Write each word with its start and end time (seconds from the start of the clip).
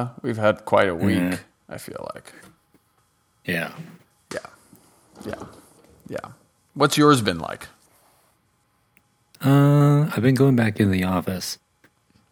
Yeah, 0.00 0.08
we've 0.22 0.36
had 0.38 0.64
quite 0.64 0.88
a 0.88 0.94
week, 0.94 1.16
Yeah. 1.18 1.38
I 1.68 1.78
feel 1.78 2.08
like. 2.14 2.32
Yeah. 3.44 3.72
Yeah. 4.32 4.38
Yeah. 5.26 5.42
Yeah. 6.08 6.28
What's 6.74 6.96
yours 6.96 7.20
been 7.20 7.38
like? 7.38 7.68
Uh, 9.44 10.02
I've 10.14 10.22
been 10.22 10.34
going 10.34 10.56
back 10.56 10.80
in 10.80 10.90
the 10.90 11.04
office. 11.04 11.58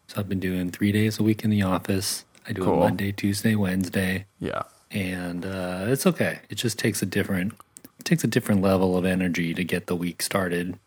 So 0.06 0.20
I've 0.20 0.28
been 0.28 0.40
doing 0.40 0.70
three 0.70 0.92
days 0.92 1.18
a 1.18 1.22
week 1.22 1.44
in 1.44 1.50
the 1.50 1.62
office. 1.62 2.24
I 2.48 2.52
do 2.52 2.62
Cool. 2.64 2.74
it 2.76 2.86
Monday, 2.88 3.12
Tuesday, 3.12 3.54
Wednesday, 3.54 4.24
Yeah. 4.40 4.62
and 4.90 5.44
uh, 5.44 5.84
it's 5.88 6.06
okay. 6.06 6.38
It 6.48 6.54
just 6.54 6.78
takes 6.78 7.02
a 7.02 7.06
different 7.06 7.52
it 7.98 8.04
takes 8.04 8.24
a 8.24 8.28
different 8.28 8.62
level 8.62 8.96
of 8.96 9.04
energy 9.04 9.52
to 9.52 9.64
get 9.64 9.86
the 9.86 9.96
week 9.96 10.22
started, 10.22 10.78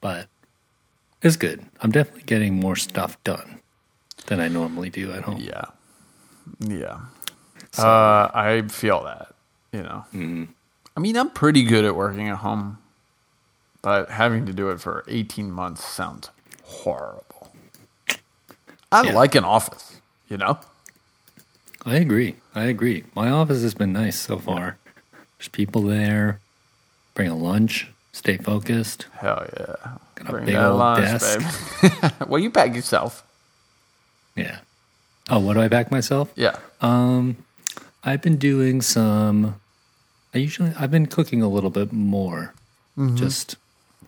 but 0.00 0.28
it's 1.20 1.36
good. 1.36 1.66
I'm 1.82 1.90
definitely 1.90 2.22
getting 2.22 2.54
more 2.54 2.76
stuff 2.76 3.22
done 3.24 3.60
than 4.26 4.40
I 4.40 4.48
normally 4.48 4.88
do 4.88 5.12
at 5.12 5.24
home. 5.24 5.38
Yeah. 5.38 5.64
Yeah. 6.60 7.00
Uh, 7.78 8.28
I 8.34 8.64
feel 8.68 9.04
that, 9.04 9.34
you 9.72 9.82
know. 9.82 10.04
I 10.96 11.00
mean, 11.00 11.16
I'm 11.16 11.30
pretty 11.30 11.62
good 11.64 11.84
at 11.84 11.96
working 11.96 12.28
at 12.28 12.38
home, 12.38 12.78
but 13.80 14.10
having 14.10 14.44
to 14.46 14.52
do 14.52 14.70
it 14.70 14.80
for 14.80 15.04
18 15.08 15.50
months 15.50 15.84
sounds 15.84 16.30
horrible. 16.64 17.52
I 18.90 19.02
Yeah. 19.04 19.12
like 19.14 19.34
an 19.34 19.44
office, 19.44 20.00
you 20.28 20.36
know? 20.36 20.58
I 21.86 21.96
agree. 21.96 22.36
I 22.54 22.64
agree. 22.64 23.04
My 23.14 23.30
office 23.30 23.62
has 23.62 23.74
been 23.74 23.92
nice 23.92 24.18
so 24.20 24.38
far. 24.38 24.76
There's 25.38 25.48
people 25.48 25.82
there. 25.82 26.40
Bring 27.14 27.28
a 27.28 27.36
lunch. 27.36 27.88
Stay 28.12 28.36
focused. 28.36 29.06
Hell 29.14 29.46
yeah. 29.58 29.74
Got 30.14 30.28
a 30.28 30.30
Bring 30.32 30.44
big 30.44 30.54
old 30.56 30.78
lunch, 30.78 31.04
desk. 31.20 32.20
well, 32.28 32.38
you 32.40 32.50
pack 32.50 32.74
yourself. 32.74 33.24
Yeah. 34.36 34.58
Oh, 35.30 35.38
what 35.38 35.54
do 35.54 35.60
I 35.60 35.68
back 35.68 35.90
myself? 35.90 36.32
Yeah. 36.34 36.56
Um, 36.80 37.36
I've 38.04 38.22
been 38.22 38.36
doing 38.36 38.82
some. 38.82 39.60
I 40.34 40.38
usually 40.38 40.72
I've 40.78 40.90
been 40.90 41.06
cooking 41.06 41.42
a 41.42 41.48
little 41.48 41.70
bit 41.70 41.92
more. 41.92 42.54
Mm-hmm. 42.98 43.16
Just 43.16 43.56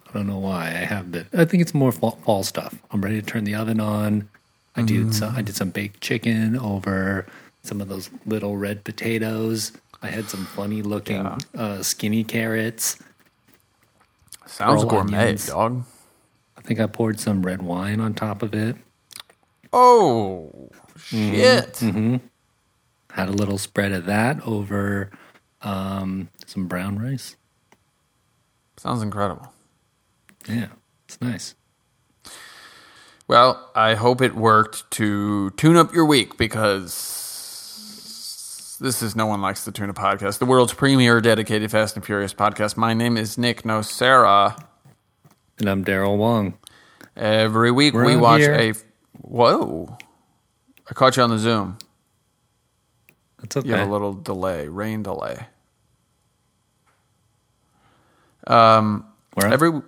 I 0.08 0.12
don't 0.12 0.26
know 0.26 0.38
why 0.38 0.66
I 0.66 0.84
have 0.84 1.12
been. 1.12 1.26
I 1.36 1.44
think 1.44 1.60
it's 1.60 1.74
more 1.74 1.92
fall, 1.92 2.18
fall 2.24 2.42
stuff. 2.42 2.74
I'm 2.90 3.00
ready 3.00 3.20
to 3.20 3.26
turn 3.26 3.44
the 3.44 3.54
oven 3.54 3.80
on. 3.80 4.28
I 4.76 4.82
did 4.82 5.00
mm-hmm. 5.00 5.10
some. 5.12 5.36
I 5.36 5.42
did 5.42 5.54
some 5.54 5.70
baked 5.70 6.00
chicken 6.00 6.56
over 6.58 7.26
some 7.62 7.80
of 7.80 7.88
those 7.88 8.10
little 8.26 8.56
red 8.56 8.84
potatoes. 8.84 9.72
I 10.02 10.08
had 10.08 10.28
some 10.28 10.44
funny 10.44 10.82
looking 10.82 11.16
Yeah. 11.16 11.38
uh, 11.56 11.82
skinny 11.82 12.24
carrots. 12.24 12.98
Sounds 14.46 14.84
gourmet, 14.84 15.18
onions. 15.18 15.46
dog. 15.46 15.84
I 16.58 16.60
think 16.60 16.80
I 16.80 16.86
poured 16.86 17.18
some 17.18 17.42
red 17.42 17.62
wine 17.62 18.00
on 18.00 18.14
top 18.14 18.42
of 18.42 18.54
it. 18.54 18.76
Oh, 19.72 20.70
shit. 20.98 21.78
Had 23.12 23.28
a 23.28 23.33
little 23.33 23.59
spread 23.59 23.92
of 23.92 24.06
that 24.06 24.45
over 24.47 25.11
um, 25.62 26.28
some 26.47 26.67
brown 26.67 26.98
rice. 26.98 27.37
Sounds 28.77 29.03
incredible. 29.03 29.53
Yeah, 30.48 30.69
it's 31.06 31.20
nice. 31.20 31.55
Well, 33.27 33.70
I 33.75 33.95
hope 33.95 34.20
it 34.20 34.34
worked 34.34 34.91
to 34.92 35.50
tune 35.50 35.77
up 35.77 35.95
your 35.95 36.04
week 36.04 36.37
because 36.37 37.16
this 38.81 39.00
is 39.00 39.16
No 39.16 39.27
One 39.27 39.41
Likes 39.41 39.65
the 39.65 39.72
Tuna 39.72 39.94
podcast, 39.94 40.38
the 40.38 40.44
world's 40.44 40.75
premier 40.75 41.21
dedicated 41.22 41.71
Fast 41.71 41.97
and 41.97 42.04
Furious 42.04 42.34
podcast. 42.34 42.77
My 42.77 42.93
name 42.93 43.16
is 43.16 43.38
Nick 43.38 43.62
Nocera. 43.62 44.62
And 45.59 45.69
I'm 45.71 45.84
Daryl 45.84 46.19
Wong. 46.19 46.59
Every 47.16 47.71
week 47.71 47.94
We're 47.94 48.04
we 48.04 48.16
watch 48.16 48.41
here. 48.41 48.54
a. 48.54 48.75
Whoa. 49.22 49.97
I 50.89 50.95
caught 50.95 51.17
you 51.17 51.22
on 51.22 51.31
the 51.31 51.39
Zoom. 51.39 51.78
That's 53.41 53.56
okay. 53.56 53.69
You 53.69 53.75
have 53.75 53.89
a 53.89 53.93
little 53.93 54.12
delay, 54.12 54.69
rain 54.69 55.03
delay. 55.03 55.47
Um, 58.47 59.06
We're 59.37 59.53
every 59.53 59.81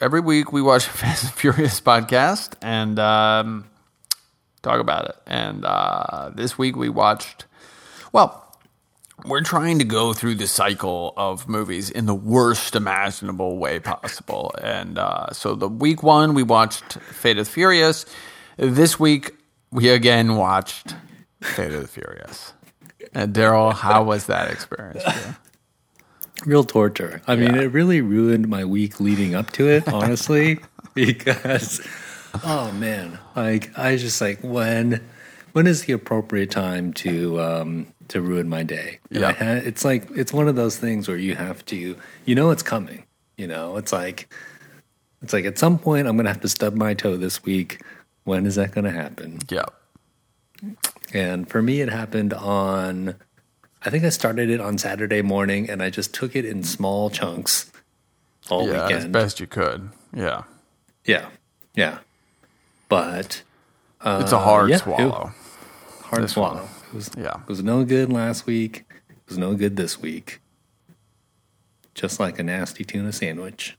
every 0.00 0.20
week 0.20 0.52
we 0.52 0.62
watch 0.62 0.86
a 0.86 0.90
Fast 0.90 1.24
and 1.24 1.32
Furious 1.32 1.80
podcast 1.80 2.54
and 2.62 2.98
um, 2.98 3.66
talk 4.62 4.80
about 4.80 5.08
it. 5.08 5.16
And 5.26 5.64
uh, 5.64 6.30
this 6.34 6.58
week 6.58 6.76
we 6.76 6.88
watched. 6.88 7.46
Well, 8.12 8.46
we're 9.24 9.42
trying 9.42 9.78
to 9.78 9.84
go 9.84 10.12
through 10.12 10.36
the 10.36 10.46
cycle 10.46 11.12
of 11.16 11.48
movies 11.48 11.90
in 11.90 12.06
the 12.06 12.14
worst 12.14 12.74
imaginable 12.74 13.58
way 13.58 13.78
possible. 13.78 14.52
And 14.62 14.98
uh, 14.98 15.30
so 15.32 15.54
the 15.54 15.68
week 15.68 16.02
one 16.02 16.34
we 16.34 16.42
watched 16.42 16.94
Fate 16.94 17.38
of 17.38 17.46
Furious. 17.46 18.06
This 18.56 18.98
week 18.98 19.36
we 19.72 19.88
again 19.88 20.36
watched 20.36 20.94
Fate 21.40 21.72
of 21.72 21.82
the 21.82 21.88
Furious. 21.88 22.52
And 23.14 23.34
Daryl, 23.34 23.72
how 23.74 24.02
was 24.04 24.26
that 24.26 24.50
experience? 24.50 25.02
Real 26.46 26.64
torture. 26.64 27.20
I 27.26 27.36
mean, 27.36 27.54
Yeah. 27.54 27.62
it 27.62 27.72
really 27.72 28.00
ruined 28.00 28.48
my 28.48 28.64
week 28.64 28.98
leading 29.00 29.34
up 29.34 29.50
to 29.52 29.68
it, 29.68 29.86
honestly, 29.88 30.58
because 30.94 31.80
oh 32.44 32.72
man, 32.72 33.18
like 33.36 33.76
I 33.78 33.96
just 33.96 34.20
like 34.20 34.40
when 34.42 35.00
when 35.52 35.66
is 35.66 35.84
the 35.84 35.92
appropriate 35.92 36.50
time 36.50 36.92
to 36.94 37.40
um 37.40 37.86
to 38.08 38.20
ruin 38.22 38.48
my 38.48 38.62
day? 38.62 39.00
Yeah. 39.10 39.34
it's 39.40 39.84
like 39.84 40.08
it's 40.12 40.32
one 40.32 40.48
of 40.48 40.56
those 40.56 40.76
things 40.78 41.08
where 41.08 41.16
you 41.18 41.34
have 41.34 41.64
to 41.66 41.96
you 42.24 42.34
know 42.34 42.50
it's 42.50 42.62
coming. 42.62 43.04
You 43.36 43.46
know, 43.46 43.76
it's 43.76 43.92
like 43.92 44.32
it's 45.22 45.32
like 45.34 45.44
at 45.44 45.58
some 45.58 45.78
point 45.78 46.06
I'm 46.08 46.16
gonna 46.16 46.30
have 46.30 46.40
to 46.42 46.48
stub 46.48 46.74
my 46.74 46.94
toe 46.94 47.16
this 47.16 47.42
week. 47.44 47.82
When 48.24 48.46
is 48.46 48.54
that 48.56 48.72
gonna 48.72 48.90
happen? 48.92 49.38
Yeah. 49.48 49.64
And 51.12 51.48
for 51.48 51.62
me, 51.62 51.80
it 51.80 51.88
happened 51.88 52.32
on, 52.34 53.14
I 53.82 53.90
think 53.90 54.04
I 54.04 54.10
started 54.10 54.50
it 54.50 54.60
on 54.60 54.78
Saturday 54.78 55.22
morning 55.22 55.68
and 55.70 55.82
I 55.82 55.90
just 55.90 56.12
took 56.14 56.36
it 56.36 56.44
in 56.44 56.62
small 56.62 57.10
chunks 57.10 57.70
all 58.50 58.68
Yeah, 58.68 58.84
as 58.84 58.92
weekend. 58.92 59.12
best 59.12 59.40
you 59.40 59.46
could. 59.46 59.88
Yeah. 60.14 60.42
Yeah. 61.04 61.28
Yeah. 61.74 61.98
But 62.88 63.42
It's 64.04 64.32
a 64.32 64.38
hard 64.38 64.64
Uh, 64.64 64.68
yeah, 64.68 64.76
it- 64.76 64.82
swallow. 64.82 65.32
hard 66.02 66.22
This 66.24 66.32
swallow. 66.32 66.68
It 66.88 66.94
was, 66.94 67.10
Yeah. 67.18 67.34
it 67.42 67.48
was 67.48 67.62
no 67.62 67.84
good 67.84 68.10
last 68.12 68.46
week. 68.46 68.84
It 69.10 69.16
was 69.28 69.38
no 69.38 69.54
good 69.54 69.76
this 69.76 70.00
week. 70.00 70.40
Just 71.94 72.18
like 72.20 72.38
a 72.38 72.42
nasty 72.42 72.84
tuna 72.84 73.12
sandwich. 73.12 73.76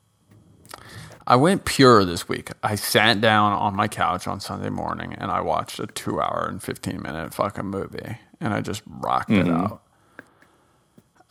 I 1.28 1.36
went 1.36 1.66
pure 1.66 2.04
this 2.04 2.28
week. 2.28 2.50
I 2.64 2.76
sat 2.76 3.22
down 3.22 3.54
on 3.54 3.76
my 3.76 3.88
couch 3.88 4.28
on 4.28 4.40
Sunday 4.40 4.70
morning 4.70 5.14
and 5.14 5.32
I 5.32 5.42
watched 5.42 5.80
a 5.80 5.88
two 5.88 6.20
hour 6.20 6.48
and 6.50 6.62
15 6.62 7.02
minute 7.02 7.34
fucking 7.34 7.66
movie 7.66 8.18
and 8.40 8.54
I 8.54 8.62
just 8.62 8.82
rocked 8.88 9.30
it 9.30 9.48
out. 9.48 9.82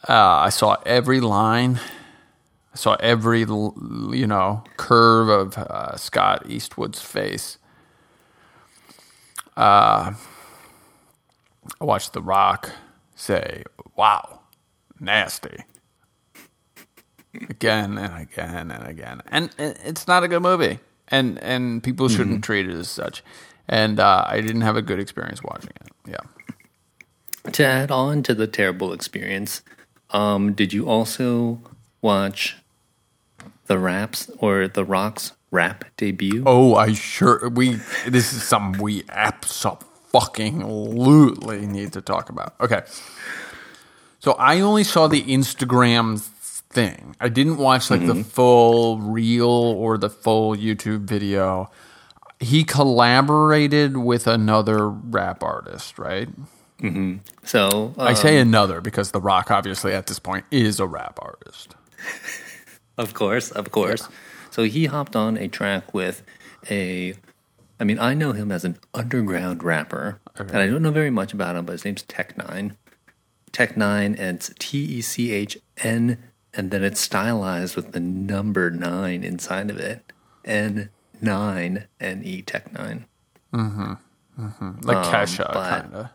Uh, 0.08 0.14
I 0.14 0.48
saw 0.48 0.76
every 0.86 1.20
line. 1.20 1.80
I 2.72 2.76
saw 2.76 2.94
every, 3.00 3.40
you 3.40 4.26
know, 4.26 4.62
curve 4.76 5.28
of 5.28 5.58
uh, 5.58 5.96
Scott 5.96 6.44
Eastwood's 6.48 7.02
face. 7.02 7.58
Uh, 9.56 10.14
I 11.80 11.84
watched 11.84 12.12
The 12.12 12.22
Rock 12.22 12.70
say, 13.16 13.64
wow, 13.96 14.40
nasty 15.00 15.64
again 17.34 17.98
and 17.98 18.22
again 18.22 18.70
and 18.70 18.86
again. 18.86 19.22
And 19.28 19.50
it's 19.58 20.06
not 20.06 20.22
a 20.22 20.28
good 20.28 20.42
movie. 20.42 20.78
And 21.08 21.42
and 21.42 21.82
people 21.82 22.08
shouldn't 22.08 22.44
treat 22.44 22.68
it 22.68 22.74
as 22.74 22.88
such. 22.88 23.24
And 23.68 24.00
uh, 24.00 24.24
I 24.26 24.40
didn't 24.40 24.62
have 24.62 24.76
a 24.76 24.82
good 24.82 24.98
experience 24.98 25.42
watching 25.42 25.72
it. 25.80 25.88
Yeah. 26.08 27.50
To 27.52 27.64
add 27.64 27.90
on 27.90 28.22
to 28.24 28.34
the 28.34 28.46
terrible 28.46 28.92
experience, 28.92 29.62
um, 30.10 30.52
did 30.52 30.72
you 30.72 30.88
also 30.88 31.60
watch 32.02 32.56
the 33.66 33.78
raps 33.78 34.30
or 34.38 34.68
the 34.68 34.84
Rocks 34.84 35.32
rap 35.50 35.84
debut? 35.96 36.42
Oh, 36.46 36.74
I 36.74 36.92
sure 36.92 37.48
we. 37.48 37.80
This 38.06 38.32
is 38.32 38.42
something 38.42 38.82
we 38.82 39.04
absolutely 39.08 41.66
need 41.66 41.92
to 41.92 42.00
talk 42.00 42.28
about. 42.28 42.54
Okay. 42.60 42.82
So 44.18 44.32
I 44.32 44.60
only 44.60 44.84
saw 44.84 45.06
the 45.06 45.22
Instagram 45.22 46.20
thing. 46.70 47.16
I 47.20 47.28
didn't 47.28 47.56
watch 47.58 47.90
like 47.90 48.06
the 48.06 48.24
full 48.24 48.98
reel 48.98 49.48
or 49.48 49.98
the 49.98 50.10
full 50.10 50.56
YouTube 50.56 51.00
video. 51.02 51.70
He 52.38 52.64
collaborated 52.64 53.96
with 53.96 54.26
another 54.26 54.88
rap 54.88 55.42
artist, 55.42 55.98
right? 55.98 56.28
So 57.44 57.94
uh, 57.98 58.02
I 58.02 58.14
say 58.14 58.38
another 58.38 58.80
because 58.80 59.10
The 59.10 59.20
Rock, 59.20 59.50
obviously, 59.50 59.92
at 59.92 60.06
this 60.06 60.18
point, 60.18 60.46
is 60.50 60.80
a 60.80 60.86
rap 60.86 61.18
artist. 61.20 61.74
Of 62.98 63.14
course, 63.14 63.50
of 63.50 63.70
course. 63.70 64.06
So 64.50 64.64
he 64.64 64.84
hopped 64.84 65.16
on 65.16 65.38
a 65.38 65.48
track 65.48 65.94
with 65.94 66.22
a. 66.70 67.14
I 67.78 67.84
mean, 67.84 67.98
I 67.98 68.12
know 68.12 68.32
him 68.32 68.52
as 68.52 68.62
an 68.62 68.76
underground 68.92 69.62
rapper, 69.62 70.20
and 70.36 70.54
I 70.54 70.66
don't 70.66 70.82
know 70.82 70.90
very 70.90 71.08
much 71.08 71.32
about 71.32 71.56
him, 71.56 71.64
but 71.64 71.72
his 71.72 71.84
name's 71.86 72.02
Tech 72.02 72.36
Nine. 72.36 72.76
Tech 73.52 73.74
Nine, 73.74 74.14
and 74.16 74.36
it's 74.36 74.52
T 74.58 74.84
E 74.84 75.00
C 75.00 75.32
H 75.32 75.56
N 75.78 76.18
and 76.54 76.70
then 76.70 76.82
it's 76.84 77.00
stylized 77.00 77.76
with 77.76 77.92
the 77.92 78.00
number 78.00 78.70
nine 78.70 79.22
inside 79.24 79.70
of 79.70 79.78
it. 79.78 80.12
N 80.44 80.90
nine 81.20 81.86
N 82.00 82.22
E 82.24 82.42
Tech 82.42 82.72
Nine. 82.72 83.04
Like 83.52 85.04
Kesha, 85.06 85.46
Um, 85.46 85.52
but- 85.52 85.80
kind 85.82 85.94
of. 85.94 86.08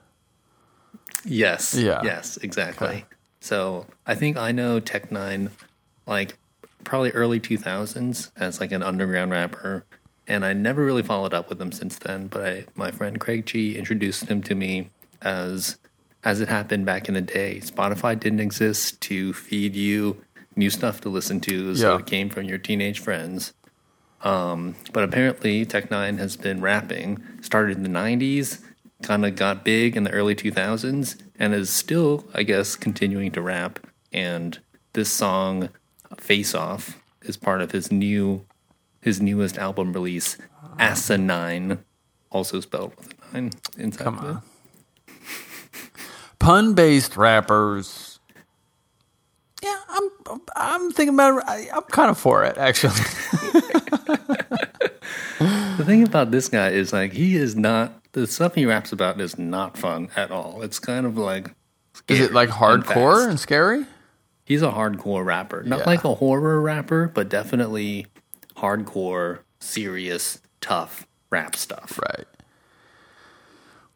Yes. 1.24 1.74
Yeah. 1.76 2.02
Yes, 2.04 2.38
exactly. 2.38 2.88
Okay. 2.88 3.06
So 3.40 3.86
I 4.06 4.16
think 4.16 4.38
I 4.38 4.52
know 4.52 4.80
Tech 4.80 5.12
Nine 5.12 5.52
like 6.06 6.38
probably 6.84 7.12
early 7.12 7.40
2000s 7.40 8.32
as 8.36 8.60
like 8.60 8.72
an 8.72 8.84
underground 8.84 9.32
rapper. 9.32 9.86
And 10.28 10.44
I 10.46 10.54
never 10.54 10.84
really 10.84 11.04
followed 11.04 11.34
up 11.34 11.50
with 11.50 11.62
him 11.62 11.72
since 11.72 11.98
then. 11.98 12.28
But 12.28 12.46
I, 12.46 12.66
my 12.76 12.92
friend 12.92 13.20
Craig 13.20 13.46
G 13.46 13.76
introduced 13.78 14.26
him 14.26 14.42
to 14.44 14.56
me 14.56 14.90
as 15.22 15.78
as 16.24 16.42
it 16.42 16.48
happened 16.50 16.86
back 16.88 17.08
in 17.08 17.14
the 17.14 17.22
day. 17.22 17.60
Spotify 17.64 18.20
didn't 18.20 18.40
exist 18.40 19.00
to 19.02 19.34
feed 19.34 19.76
you 19.76 20.24
new 20.56 20.70
stuff 20.70 21.02
to 21.02 21.10
listen 21.10 21.40
to, 21.42 21.76
so 21.76 21.94
Yeah. 21.94 22.00
it 22.00 22.06
came 22.06 22.30
from 22.30 22.46
your 22.46 22.58
teenage 22.58 23.00
friends. 23.00 23.54
Um, 24.22 24.76
but 24.94 25.04
apparently, 25.04 25.66
Tech 25.66 25.92
Nine 25.92 26.18
has 26.18 26.36
been 26.38 26.62
rapping. 26.62 27.22
Started 27.42 27.78
in 27.78 27.84
the 27.84 27.90
'90s, 27.90 28.60
kind 29.04 29.26
of 29.26 29.36
got 29.36 29.64
big 29.64 29.96
in 29.96 30.04
the 30.04 30.12
early 30.12 30.34
2000s, 30.36 31.16
and 31.38 31.54
is 31.54 31.70
still, 31.70 32.26
I 32.34 32.44
guess, 32.44 32.76
continuing 32.76 33.32
to 33.32 33.42
rap. 33.42 33.80
And 34.12 34.58
this 34.94 35.10
song, 35.10 35.70
"Face 36.18 36.56
Off," 36.56 36.98
is 37.22 37.38
part 37.38 37.62
of 37.62 37.72
his 37.72 37.92
new, 37.92 38.46
his 39.02 39.22
newest 39.22 39.58
album 39.58 39.94
release, 39.94 40.38
"Asinine," 40.80 41.80
also 42.32 42.60
spelled 42.62 42.94
with 42.98 43.14
a 43.14 43.34
nine 43.34 43.52
inside. 43.78 44.04
Come 44.06 44.18
of 44.20 44.24
it. 44.24 44.28
on. 44.30 44.42
Pun 46.40 46.74
based 46.74 47.16
rappers. 47.18 48.05
Yeah, 49.66 49.80
I'm. 49.90 50.10
I'm 50.56 50.92
thinking 50.92 51.16
about. 51.16 51.40
It. 51.40 51.44
I, 51.48 51.68
I'm 51.76 51.82
kind 51.84 52.12
of 52.12 52.18
for 52.20 52.44
it, 52.46 52.58
actually. 52.58 52.94
The 55.78 55.84
thing 55.84 56.04
about 56.04 56.32
this 56.32 56.48
guy 56.48 56.70
is 56.70 56.94
like 56.94 57.12
he 57.12 57.36
is 57.36 57.56
not 57.58 58.02
the 58.14 58.26
stuff 58.26 58.56
he 58.56 58.66
raps 58.66 58.94
about 58.94 59.20
is 59.20 59.38
not 59.38 59.78
fun 59.78 60.08
at 60.16 60.32
all. 60.32 60.62
It's 60.62 60.80
kind 60.80 61.06
of 61.06 61.18
like 61.18 61.52
Is 62.08 62.22
it 62.22 62.32
like 62.32 62.50
scary 62.50 62.74
and 62.76 62.84
hardcore 62.86 63.30
and 63.30 63.38
scary? 63.40 63.86
He's 64.46 64.62
a 64.62 64.72
hardcore 64.72 65.26
rapper, 65.26 65.64
not 65.64 65.80
Yeah. 65.80 65.86
like 65.86 66.06
a 66.06 66.16
horror 66.16 66.62
rapper, 66.62 67.12
but 67.14 67.28
definitely 67.28 68.08
hardcore, 68.56 69.40
serious, 69.60 70.40
tough 70.62 71.06
rap 71.30 71.58
stuff. 71.58 72.00
Right. 72.02 72.26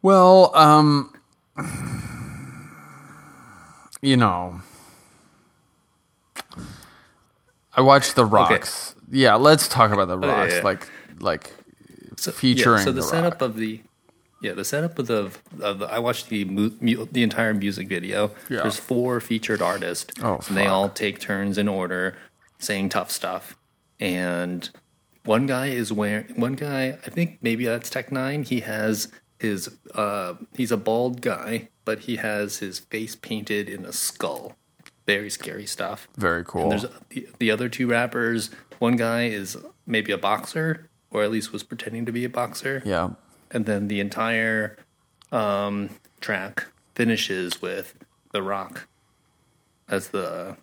Well, 0.02 0.54
um, 0.54 1.14
you 4.02 4.18
know, 4.18 4.60
I 7.76 7.80
watched 7.82 8.16
The 8.16 8.24
Rocks. 8.24 8.94
Yeah, 9.10 9.34
let's 9.34 9.68
talk 9.68 9.90
about 9.92 10.08
The 10.08 10.18
yeah, 10.18 10.32
Rocks. 10.40 10.54
yeah. 10.54 10.62
Like, 10.62 10.88
like 11.20 11.52
So, 12.16 12.32
Featuring 12.32 12.78
yeah, 12.78 12.84
so 12.84 12.92
the, 12.92 13.00
The 13.00 13.06
setup 13.06 13.42
of 13.42 13.56
the 13.56 13.80
yeah 14.42 14.52
the 14.54 14.64
setup 14.64 14.98
of 14.98 15.06
the 15.06 15.30
of 15.60 15.80
the 15.80 15.86
I 15.86 15.98
watched 15.98 16.28
the 16.30 16.44
mu- 16.46 16.72
mu- 16.80 17.06
the 17.12 17.22
entire 17.22 17.52
music 17.54 17.88
video. 17.88 18.30
Yeah. 18.48 18.62
There's 18.62 18.78
four 18.78 19.20
featured 19.20 19.60
artists, 19.62 20.12
Oh, 20.22 20.40
and 20.48 20.56
they 20.56 20.66
all 20.66 20.88
take 20.88 21.20
turns 21.20 21.58
in 21.58 21.68
order 21.68 22.16
saying 22.58 22.88
tough 22.90 23.10
stuff. 23.10 23.56
And 23.98 24.68
one 25.24 25.46
guy 25.46 25.66
is 25.66 25.92
wearing 25.92 26.40
one 26.40 26.54
guy. 26.54 26.98
I 27.06 27.10
think 27.10 27.38
maybe 27.42 27.66
that's 27.66 27.90
Tech 27.90 28.10
Nine. 28.10 28.42
He 28.44 28.60
has 28.60 29.08
his 29.38 29.76
uh 29.94 30.34
he's 30.54 30.72
a 30.72 30.76
bald 30.78 31.20
guy, 31.20 31.68
but 31.84 32.00
he 32.00 32.16
has 32.16 32.58
his 32.58 32.78
face 32.78 33.14
painted 33.14 33.68
in 33.68 33.84
a 33.84 33.92
skull. 33.92 34.56
Very 35.06 35.30
scary 35.30 35.66
stuff. 35.66 36.06
very 36.16 36.44
cool. 36.44 36.68
There's 36.70 36.86
the, 37.08 37.26
the 37.38 37.50
other 37.50 37.68
two 37.68 37.86
rappers. 37.88 38.50
One 38.78 38.96
guy 38.96 39.24
is 39.26 39.56
maybe 39.86 40.12
a 40.12 40.18
boxer, 40.18 40.88
or 41.10 41.22
at 41.24 41.30
least 41.30 41.52
was 41.52 41.62
pretending 41.62 42.06
to 42.06 42.12
be 42.12 42.24
a 42.24 42.28
boxer. 42.28 42.82
yeah. 42.84 43.10
And 43.50 43.66
then 43.66 43.88
the 43.88 43.98
entire 43.98 44.76
um, 45.32 45.90
track 46.20 46.66
finishes 46.94 47.60
with 47.60 47.94
The 48.32 48.42
Rock 48.42 48.86
as 49.88 50.08
the 50.10 50.56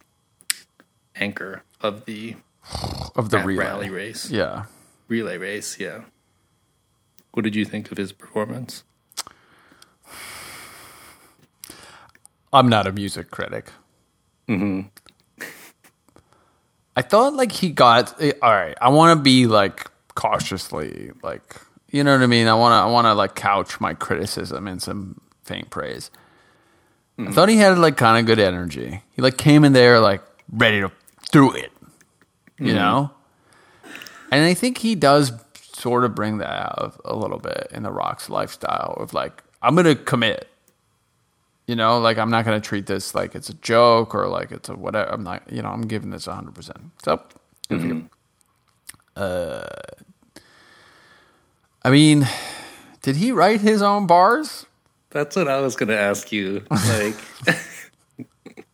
anchor 1.16 1.64
of 1.82 2.06
the 2.06 2.38
Of 3.16 3.30
the 3.30 3.40
relay. 3.40 3.66
rally 3.66 3.90
race, 3.90 4.30
Yeah. 4.32 4.66
relay 5.10 5.38
race. 5.38 5.78
Yeah. 5.80 6.02
What 7.34 7.44
did 7.44 7.56
you 7.56 7.66
think 7.66 7.92
of 7.92 7.98
his 7.98 8.14
performance? 8.14 8.84
I'm 12.54 12.70
not 12.70 12.88
a 12.88 12.92
music 12.94 13.30
critic. 13.30 13.72
Mm-hmm. 14.48 14.82
I 16.96 17.02
thought 17.02 17.34
like 17.34 17.52
he 17.52 17.70
got 17.70 18.20
eh, 18.22 18.32
all 18.42 18.52
right. 18.52 18.78
I 18.82 18.90
want 18.90 19.18
to 19.18 19.22
be 19.22 19.46
like 19.46 19.90
cautiously 20.16 21.12
like 21.22 21.56
you 21.92 22.04
know 22.04 22.14
what 22.14 22.24
I 22.24 22.28
mean. 22.28 22.48
I 22.48 22.54
want 22.56 22.74
to 22.74 22.78
I 22.78 22.86
want 22.92 23.06
to 23.06 23.14
like 23.14 23.36
couch 23.36 23.80
my 23.80 23.94
criticism 23.94 24.68
in 24.68 24.80
some 24.80 25.22
faint 25.44 25.70
praise. 25.70 26.10
I 27.20 27.32
thought 27.32 27.50
he 27.50 27.58
had 27.58 27.78
like 27.80 27.98
kind 27.98 28.20
of 28.20 28.28
good 28.28 28.40
energy. 28.40 29.02
He 29.14 29.22
like 29.22 29.38
came 29.38 29.64
in 29.64 29.74
there 29.74 30.00
like 30.00 30.22
ready 30.52 30.82
to 30.82 30.92
do 31.32 31.52
it, 31.52 31.72
you 32.60 32.74
know. 32.74 33.12
And 34.32 34.44
I 34.44 34.54
think 34.54 34.78
he 34.80 34.94
does 34.94 35.32
sort 35.74 36.04
of 36.04 36.14
bring 36.14 36.40
that 36.40 36.50
out 36.50 37.02
a 37.06 37.16
little 37.16 37.40
bit 37.40 37.70
in 37.72 37.84
the 37.84 37.92
Rock's 37.92 38.30
lifestyle 38.30 38.96
of 38.98 39.14
like 39.14 39.44
I'm 39.62 39.76
gonna 39.76 39.96
commit. 39.96 40.48
You 41.68 41.76
know, 41.76 42.00
like 42.00 42.18
I'm 42.18 42.30
not 42.30 42.46
going 42.46 42.60
to 42.60 42.66
treat 42.66 42.86
this 42.86 43.14
like 43.14 43.36
it's 43.36 43.50
a 43.50 43.54
joke 43.56 44.16
or 44.16 44.28
like 44.28 44.52
it's 44.52 44.70
a 44.70 44.76
whatever. 44.76 45.12
I'm 45.12 45.24
not, 45.24 45.44
you 45.52 45.62
know, 45.62 45.70
I'm 45.70 45.82
giving 45.82 46.10
this 46.12 46.26
100%. 46.26 46.72
So, 47.04 47.22
you. 47.70 48.10
Uh, 49.16 49.68
I 51.84 51.90
mean, 51.92 52.28
did 53.02 53.18
he 53.18 53.32
write 53.34 53.62
his 53.62 53.82
own 53.82 54.08
bars? 54.08 54.66
That's 55.10 55.36
what 55.36 55.48
I 55.48 55.60
was 55.60 55.76
going 55.76 55.90
to 55.90 55.98
ask 56.00 56.32
you. 56.32 56.64
Like, 56.70 57.16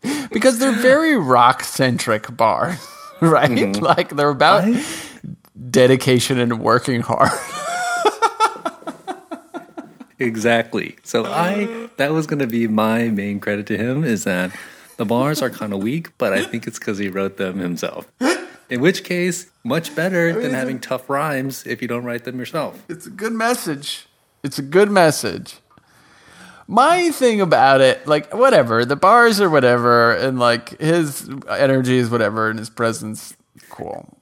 Because 0.32 0.60
they're 0.60 0.72
very 0.74 1.16
rock 1.16 1.64
centric 1.64 2.36
bars, 2.36 2.78
right? 3.22 3.76
Like 3.82 4.10
they're 4.10 4.30
about 4.30 4.66
I- 4.66 4.84
dedication 5.70 6.40
and 6.40 6.60
working 6.60 7.02
hard. 7.02 7.32
Exactly. 10.24 10.96
So 11.04 11.26
uh, 11.26 11.30
I 11.30 11.90
that 11.98 12.12
was 12.12 12.28
going 12.28 12.40
to 12.40 12.48
be 12.48 12.68
my 12.68 13.10
main 13.10 13.40
credit 13.40 13.68
to 13.68 13.78
him 13.78 14.04
is 14.04 14.24
that 14.24 14.52
the 14.98 15.06
bars 15.06 15.42
are 15.42 15.50
kind 15.50 15.74
of 15.74 15.82
weak, 15.82 16.18
but 16.18 16.34
I 16.34 16.44
think 16.44 16.68
it's 16.68 16.80
because 16.80 16.98
he 16.98 17.10
wrote 17.10 17.38
them 17.38 17.60
himself. 17.60 18.08
In 18.70 18.82
which 18.82 19.04
case, 19.04 19.52
much 19.64 19.96
better 19.96 20.40
than 20.40 20.52
having 20.52 20.80
tough 20.80 21.10
rhymes 21.10 21.66
if 21.66 21.82
you 21.82 21.88
don't 21.88 22.04
write 22.04 22.24
them 22.24 22.40
yourself. 22.40 22.84
It's 22.88 23.06
a 23.06 23.10
good 23.10 23.34
message. 23.34 24.08
It's 24.44 24.58
a 24.58 24.64
good 24.64 24.90
message. 24.90 25.58
My 26.68 27.12
thing 27.12 27.42
about 27.42 27.82
it, 27.82 28.08
like 28.08 28.34
whatever, 28.34 28.86
the 28.86 28.96
bars 28.96 29.42
or 29.42 29.50
whatever, 29.50 30.14
and 30.16 30.40
like 30.40 30.80
his 30.80 31.30
energy 31.50 31.98
is 31.98 32.10
whatever, 32.10 32.50
and 32.50 32.58
his 32.58 32.70
presence, 32.70 33.36
cool. 33.70 34.18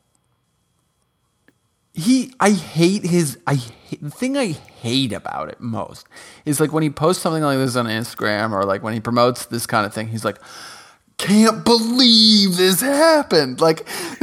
He, 1.94 2.34
I 2.40 2.52
hate 2.52 3.04
his. 3.04 3.38
I 3.46 3.56
hate, 3.56 4.02
the 4.02 4.10
thing 4.10 4.38
I 4.38 4.48
hate 4.48 5.12
about 5.12 5.50
it 5.50 5.60
most 5.60 6.08
is 6.46 6.60
like 6.60 6.72
when 6.72 6.84
he 6.84 6.90
posts 6.90 7.22
something 7.22 7.44
like 7.44 7.58
this 7.58 7.76
on 7.76 7.86
Instagram 7.86 8.52
or 8.52 8.64
like 8.64 8.82
when 8.82 8.94
he 8.94 9.02
promotes 9.02 9.46
this 9.46 9.66
kind 9.66 9.86
of 9.86 9.94
thing. 9.94 10.08
He's 10.08 10.24
like, 10.24 10.38
"Can't 11.18 11.66
believe 11.66 12.56
this 12.56 12.80
happened!" 12.80 13.60
Like, 13.60 13.86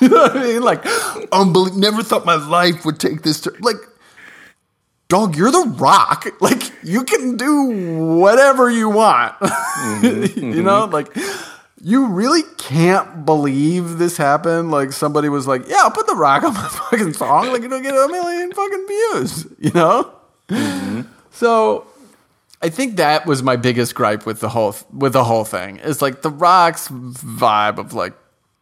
you 0.00 0.08
know 0.08 0.16
what 0.16 0.36
I 0.36 0.42
mean? 0.42 0.62
Like, 0.62 0.84
unbelievable. 1.32 1.80
Never 1.80 2.02
thought 2.02 2.26
my 2.26 2.34
life 2.34 2.84
would 2.84 3.00
take 3.00 3.22
this 3.22 3.40
turn. 3.40 3.56
Like, 3.60 3.76
dog, 5.12 5.36
you're 5.36 5.50
the 5.50 5.74
rock. 5.76 6.26
Like 6.40 6.72
you 6.82 7.04
can 7.04 7.36
do 7.36 8.16
whatever 8.16 8.70
you 8.70 8.90
want. 8.90 9.34
Mm-hmm. 9.82 10.52
you 10.52 10.62
know, 10.62 10.86
mm-hmm. 10.86 10.92
like 10.92 11.12
you 11.82 12.06
really 12.06 12.42
can't 12.58 13.26
believe 13.26 13.98
this 13.98 14.16
happened. 14.16 14.70
Like 14.70 14.92
somebody 14.92 15.28
was 15.28 15.46
like, 15.46 15.68
"Yeah, 15.68 15.80
I'll 15.80 15.90
put 15.90 16.06
the 16.06 16.14
rock 16.14 16.44
on 16.44 16.54
my 16.54 16.68
fucking 16.90 17.12
song. 17.12 17.48
Like 17.48 17.62
it'll 17.62 17.80
get 17.80 17.94
a 17.94 18.08
million 18.08 18.52
fucking 18.52 18.86
views." 18.86 19.46
You 19.58 19.70
know. 19.72 20.14
Mm-hmm. 20.48 21.02
So. 21.32 21.86
I 22.64 22.68
think 22.68 22.98
that 22.98 23.26
was 23.26 23.42
my 23.42 23.56
biggest 23.56 23.96
gripe 23.96 24.24
with 24.24 24.38
the 24.38 24.48
whole 24.48 24.76
with 24.96 25.14
the 25.14 25.24
whole 25.24 25.44
thing. 25.44 25.78
Is 25.78 26.00
like 26.00 26.22
the 26.22 26.30
Rock's 26.30 26.86
vibe 26.86 27.78
of 27.78 27.92
like, 27.92 28.12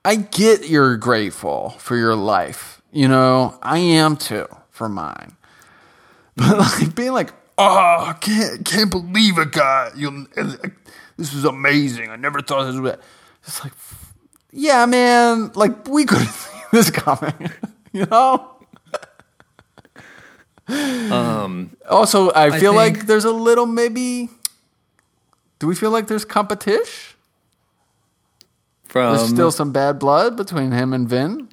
I 0.06 0.16
get 0.16 0.66
you're 0.70 0.96
grateful 0.96 1.70
for 1.76 1.98
your 1.98 2.14
life. 2.16 2.80
You 2.92 3.08
know, 3.08 3.58
I 3.60 3.76
am 3.78 4.16
too 4.16 4.46
for 4.70 4.88
mine. 4.88 5.36
But 6.36 6.56
like 6.56 6.94
being 6.94 7.12
like, 7.12 7.34
oh, 7.60 8.04
I 8.08 8.12
can't 8.20 8.64
can't 8.64 8.90
believe 8.90 9.38
it, 9.38 9.52
guy. 9.52 9.90
You, 9.94 10.26
this 11.16 11.32
is 11.34 11.44
amazing. 11.44 12.10
I 12.10 12.16
never 12.16 12.40
thought 12.40 12.64
this 12.70 12.80
would. 12.80 12.98
It's 13.44 13.62
like, 13.64 13.72
yeah, 14.52 14.86
man. 14.86 15.52
Like 15.54 15.86
we 15.88 16.04
could 16.04 16.18
have 16.18 16.30
seen 16.34 16.62
this 16.72 16.90
coming. 16.90 17.50
you 17.92 18.06
know. 18.06 18.56
Um, 20.68 21.76
Also, 21.88 22.30
I 22.32 22.50
feel 22.58 22.72
think- 22.72 22.96
like 22.98 23.06
there's 23.06 23.24
a 23.24 23.32
little 23.32 23.66
maybe. 23.66 24.28
Do 25.58 25.66
we 25.66 25.74
feel 25.74 25.90
like 25.90 26.06
there's 26.06 26.24
competition? 26.24 27.16
from 28.84 29.16
There's 29.16 29.28
still 29.28 29.50
some 29.52 29.70
bad 29.72 29.98
blood 30.00 30.36
between 30.36 30.72
him 30.72 30.92
and 30.92 31.08
Vin. 31.08 31.48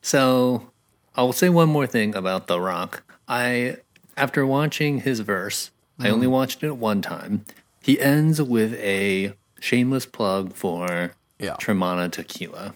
So 0.00 0.70
I 1.14 1.22
will 1.22 1.32
say 1.34 1.48
one 1.50 1.68
more 1.68 1.86
thing 1.86 2.14
about 2.14 2.46
The 2.46 2.58
Rock. 2.60 3.02
I 3.28 3.76
after 4.16 4.46
watching 4.46 5.00
his 5.00 5.20
verse, 5.20 5.70
I 5.98 6.08
only 6.08 6.26
mm. 6.26 6.30
watched 6.30 6.62
it 6.62 6.76
one 6.76 7.02
time. 7.02 7.44
He 7.82 8.00
ends 8.00 8.40
with 8.40 8.74
a 8.74 9.34
shameless 9.60 10.06
plug 10.06 10.52
for 10.54 11.12
Yeah. 11.38 11.56
Teremana 11.60 12.10
tequila, 12.10 12.74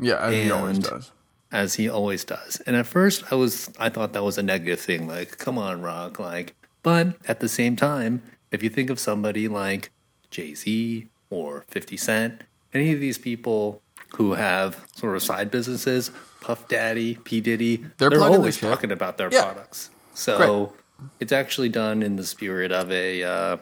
Yeah, 0.00 0.18
as 0.18 0.34
he 0.34 0.50
always 0.50 0.78
does. 0.78 1.12
as 1.52 1.74
he 1.74 1.88
always 1.88 2.24
does. 2.24 2.60
And 2.66 2.76
at 2.76 2.86
first 2.86 3.24
I 3.30 3.34
was 3.36 3.70
I 3.78 3.88
thought 3.88 4.12
that 4.14 4.24
was 4.24 4.38
a 4.38 4.42
negative 4.42 4.80
thing, 4.80 5.06
like, 5.06 5.38
come 5.38 5.58
on, 5.58 5.82
Rock, 5.82 6.18
like 6.18 6.54
but 6.82 7.16
at 7.26 7.40
the 7.40 7.48
same 7.48 7.74
time, 7.76 8.22
if 8.52 8.62
you 8.62 8.68
think 8.70 8.90
of 8.90 8.98
somebody 9.00 9.48
like 9.48 9.90
Jay 10.30 10.54
Z 10.54 11.08
or 11.30 11.64
50 11.68 11.96
Cent, 11.96 12.42
any 12.72 12.92
of 12.92 13.00
these 13.00 13.18
people 13.18 13.82
who 14.16 14.34
have 14.34 14.86
sort 14.94 15.16
of 15.16 15.22
side 15.22 15.50
businesses, 15.50 16.10
Puff 16.40 16.68
Daddy, 16.68 17.16
P. 17.24 17.40
Diddy, 17.40 17.84
They're 17.98 18.08
they're, 18.10 18.20
always 18.22 18.56
talking 18.58 18.92
about 18.92 19.18
their 19.18 19.28
Yeah. 19.32 19.42
products. 19.42 19.90
So 20.16 20.72
it's 21.20 21.32
actually 21.32 21.68
done 21.68 22.02
in 22.02 22.16
the 22.16 22.24
spirit 22.24 22.72
of 22.72 22.90
a 22.90 23.22
uh, 23.22 23.56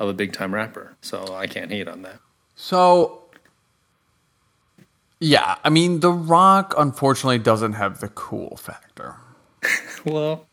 of 0.00 0.08
a 0.08 0.12
big 0.12 0.32
time 0.32 0.52
rapper. 0.52 0.96
So 1.00 1.34
I 1.34 1.46
can't 1.46 1.70
hate 1.70 1.86
on 1.88 2.02
that. 2.02 2.18
So, 2.56 3.22
yeah, 5.20 5.56
I 5.64 5.70
mean, 5.70 6.00
The 6.00 6.12
Rock 6.12 6.74
unfortunately 6.76 7.38
doesn't 7.38 7.74
have 7.74 8.00
the 8.00 8.08
cool 8.08 8.56
factor, 8.56 9.16
Well, 10.04 10.46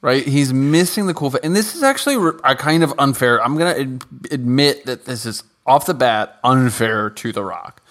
right? 0.00 0.26
He's 0.26 0.52
missing 0.52 1.06
the 1.06 1.14
cool 1.14 1.30
factor. 1.30 1.46
And 1.46 1.54
this 1.54 1.76
is 1.76 1.82
actually 1.82 2.16
a 2.44 2.56
kind 2.56 2.82
of 2.82 2.92
unfair. 2.98 3.42
I'm 3.42 3.56
going 3.56 3.74
to 3.74 3.80
ad- 3.80 4.32
admit 4.32 4.86
that 4.86 5.04
this 5.04 5.26
is 5.26 5.42
off 5.66 5.86
the 5.86 5.94
bat 5.94 6.38
unfair 6.42 7.10
to 7.10 7.32
The 7.32 7.44
Rock. 7.44 7.82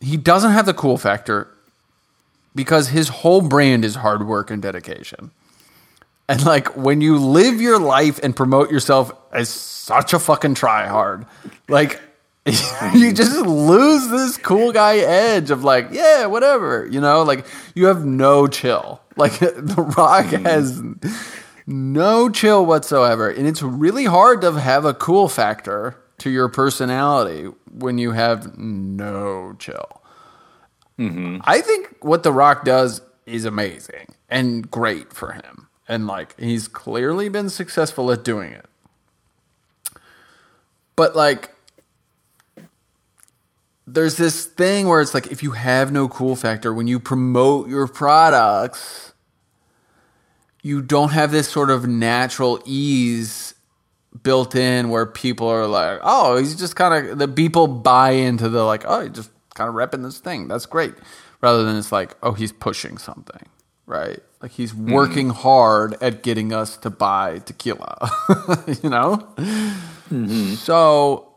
He 0.00 0.16
doesn't 0.16 0.52
have 0.52 0.66
the 0.66 0.74
cool 0.74 0.96
factor 0.96 1.48
because 2.54 2.88
his 2.88 3.08
whole 3.08 3.42
brand 3.42 3.84
is 3.84 3.96
hard 3.96 4.26
work 4.26 4.50
and 4.50 4.62
dedication. 4.62 5.32
And 6.30 6.46
like 6.46 6.76
when 6.76 7.00
you 7.00 7.18
live 7.18 7.60
your 7.60 7.80
life 7.80 8.20
and 8.22 8.36
promote 8.36 8.70
yourself 8.70 9.10
as 9.32 9.48
such 9.48 10.12
a 10.12 10.18
fucking 10.20 10.54
try 10.54 10.86
hard, 10.86 11.26
like 11.68 12.00
you 12.94 13.12
just 13.12 13.36
lose 13.40 14.08
this 14.10 14.36
cool 14.36 14.70
guy 14.70 14.98
edge 14.98 15.50
of 15.50 15.64
like, 15.64 15.88
yeah, 15.90 16.26
whatever, 16.26 16.86
you 16.88 17.00
know, 17.00 17.24
like 17.24 17.44
you 17.74 17.86
have 17.86 18.04
no 18.04 18.46
chill. 18.46 19.00
Like 19.16 19.38
The 19.40 19.92
Rock 19.96 20.26
mm. 20.26 20.46
has 20.46 20.80
no 21.66 22.30
chill 22.30 22.64
whatsoever. 22.64 23.28
And 23.28 23.48
it's 23.48 23.60
really 23.60 24.04
hard 24.04 24.40
to 24.42 24.52
have 24.52 24.84
a 24.84 24.94
cool 24.94 25.28
factor 25.28 25.96
to 26.18 26.30
your 26.30 26.48
personality 26.48 27.46
when 27.72 27.98
you 27.98 28.12
have 28.12 28.56
no 28.56 29.56
chill. 29.58 30.00
Mm-hmm. 30.96 31.38
I 31.42 31.60
think 31.60 31.96
what 32.02 32.22
The 32.22 32.32
Rock 32.32 32.64
does 32.64 33.02
is 33.26 33.44
amazing 33.44 34.14
and 34.28 34.70
great 34.70 35.12
for 35.12 35.32
him. 35.32 35.66
And 35.90 36.06
like 36.06 36.38
he's 36.38 36.68
clearly 36.68 37.28
been 37.28 37.50
successful 37.50 38.12
at 38.12 38.22
doing 38.22 38.52
it. 38.52 38.64
But 40.94 41.16
like 41.16 41.50
there's 43.88 44.16
this 44.16 44.46
thing 44.46 44.86
where 44.86 45.00
it's 45.00 45.14
like 45.14 45.32
if 45.32 45.42
you 45.42 45.50
have 45.50 45.90
no 45.90 46.08
cool 46.08 46.36
factor 46.36 46.72
when 46.72 46.86
you 46.86 47.00
promote 47.00 47.68
your 47.68 47.88
products, 47.88 49.12
you 50.62 50.80
don't 50.80 51.10
have 51.10 51.32
this 51.32 51.48
sort 51.48 51.70
of 51.70 51.88
natural 51.88 52.62
ease 52.64 53.54
built 54.22 54.54
in 54.54 54.90
where 54.90 55.06
people 55.06 55.48
are 55.48 55.66
like, 55.66 55.98
oh, 56.04 56.36
he's 56.36 56.54
just 56.54 56.76
kind 56.76 57.10
of 57.10 57.18
the 57.18 57.26
people 57.26 57.66
buy 57.66 58.10
into 58.10 58.48
the 58.48 58.62
like, 58.62 58.84
oh, 58.86 59.00
he's 59.00 59.10
just 59.10 59.30
kind 59.54 59.68
of 59.68 59.74
repping 59.74 60.04
this 60.04 60.20
thing. 60.20 60.46
That's 60.46 60.66
great. 60.66 60.94
Rather 61.40 61.64
than 61.64 61.74
it's 61.74 61.90
like, 61.90 62.16
oh, 62.22 62.30
he's 62.30 62.52
pushing 62.52 62.96
something, 62.96 63.48
right? 63.86 64.20
Like 64.42 64.52
he's 64.52 64.72
mm-hmm. 64.72 64.92
working 64.92 65.30
hard 65.30 65.96
at 66.02 66.22
getting 66.22 66.52
us 66.52 66.76
to 66.78 66.90
buy 66.90 67.40
tequila, 67.40 68.10
you 68.82 68.88
know? 68.88 69.28
Mm-hmm. 70.10 70.54
So, 70.54 71.34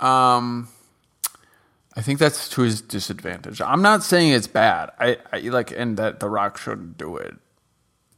um, 0.00 0.68
I 1.94 2.02
think 2.02 2.18
that's 2.18 2.48
to 2.50 2.62
his 2.62 2.80
disadvantage. 2.80 3.60
I'm 3.60 3.82
not 3.82 4.02
saying 4.02 4.32
it's 4.32 4.46
bad. 4.46 4.90
I, 4.98 5.18
I 5.32 5.38
like, 5.40 5.70
and 5.70 5.96
that 5.96 6.20
The 6.20 6.28
Rock 6.28 6.58
shouldn't 6.58 6.98
do 6.98 7.16
it. 7.16 7.36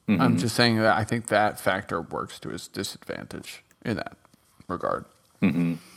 I'm 0.09 0.19
mm-hmm. 0.19 0.37
just 0.39 0.57
saying 0.57 0.79
that 0.79 0.97
I 0.97 1.05
think 1.05 1.29
that 1.29 1.61
factor 1.61 2.01
works 2.01 2.41
to 2.41 2.49
his 2.49 2.67
disadvantage 2.67 3.63
in 3.85 3.97
that 3.97 4.17
regard. 4.69 5.05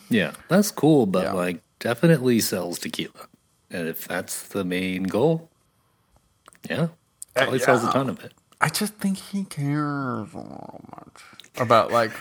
yeah, 0.09 0.33
that's 0.49 0.69
cool, 0.69 1.05
but 1.05 1.23
Yeah. 1.23 1.33
like 1.33 1.61
definitely 1.79 2.39
sells 2.39 2.79
tequila. 2.79 3.27
And 3.71 3.87
if 3.87 4.07
that's 4.07 4.43
the 4.43 4.63
main 4.63 5.03
goal, 5.03 5.49
yeah, 6.69 6.89
probably 7.35 7.59
sells 7.59 7.83
a 7.83 7.91
ton 7.91 8.09
of 8.09 8.23
it. 8.23 8.33
I 8.61 8.69
just 8.69 8.95
think 8.95 9.17
he 9.17 9.43
cares 9.43 10.33
a 10.33 10.37
little 10.37 10.85
much 10.95 11.23
about 11.57 11.91
like, 11.91 12.11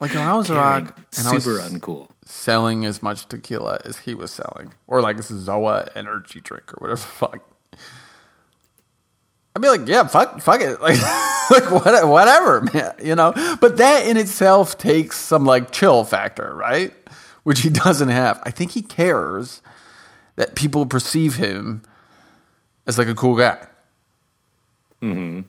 like 0.00 0.12
when 0.14 0.18
I 0.18 0.34
was 0.34 0.50
rock 0.50 0.98
and 1.16 1.28
I 1.28 1.34
was 1.34 1.44
Super 1.44 1.58
uncool. 1.60 2.08
selling 2.24 2.84
as 2.84 3.02
much 3.02 3.26
tequila 3.28 3.80
as 3.84 3.98
he 3.98 4.14
was 4.14 4.30
selling, 4.30 4.74
or 4.86 5.00
like 5.00 5.18
Zoa 5.18 5.88
energy 5.94 6.40
drink 6.40 6.72
or 6.72 6.76
whatever 6.78 6.96
fuck. 6.96 7.48
I'd 9.56 9.62
be 9.62 9.68
like, 9.68 9.86
yeah, 9.86 10.04
fuck, 10.08 10.40
fuck 10.40 10.60
it, 10.60 10.80
like, 10.82 11.00
like 11.50 11.70
what, 11.70 12.08
whatever, 12.08 12.62
man, 12.62 12.92
you 13.00 13.14
know. 13.14 13.32
But 13.60 13.76
that 13.76 14.04
in 14.06 14.16
itself 14.16 14.76
takes 14.76 15.16
some 15.16 15.44
like 15.44 15.70
chill 15.70 16.02
factor, 16.04 16.52
right? 16.54 16.92
Which 17.44 17.60
he 17.60 17.70
doesn't 17.84 18.08
have. 18.08 18.42
I 18.44 18.50
think 18.50 18.72
he 18.72 18.82
cares 18.82 19.62
that 20.34 20.56
people 20.56 20.86
perceive 20.86 21.36
him 21.36 21.82
as 22.86 22.98
like 22.98 23.08
a 23.08 23.14
cool 23.14 23.36
guy. 23.36 23.66
Mm-hmm. 25.02 25.42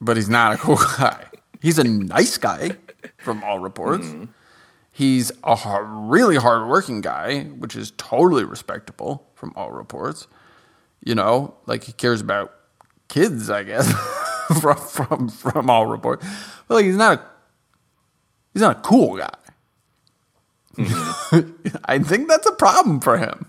But 0.00 0.16
he's 0.16 0.28
not 0.28 0.54
a 0.54 0.58
cool 0.58 0.76
guy. 0.98 1.26
He's 1.60 1.78
a 1.78 1.84
nice 1.84 2.36
guy, 2.36 2.76
from 3.18 3.42
all 3.42 3.58
reports. 3.58 4.06
He's 4.92 5.32
a 5.42 5.54
hard, 5.54 5.86
really 5.88 6.36
hardworking 6.36 7.00
guy, 7.00 7.44
which 7.44 7.74
is 7.74 7.92
totally 7.96 8.44
respectable 8.44 9.26
from 9.34 9.52
all 9.56 9.72
reports. 9.72 10.28
You 11.04 11.14
know, 11.14 11.54
like 11.66 11.84
he 11.84 11.92
cares 11.92 12.20
about 12.20 12.54
kids, 13.08 13.50
I 13.50 13.64
guess, 13.64 13.90
from 14.60 14.76
from 14.76 15.28
from 15.28 15.68
all 15.68 15.86
reports. 15.86 16.24
But 16.68 16.76
like, 16.76 16.84
he's 16.84 16.96
not 16.96 17.18
a 17.18 17.22
he's 18.52 18.62
not 18.62 18.78
a 18.78 18.80
cool 18.80 19.16
guy. 19.16 19.34
I 21.84 21.98
think 21.98 22.28
that's 22.28 22.46
a 22.46 22.52
problem 22.52 23.00
for 23.00 23.18
him. 23.18 23.46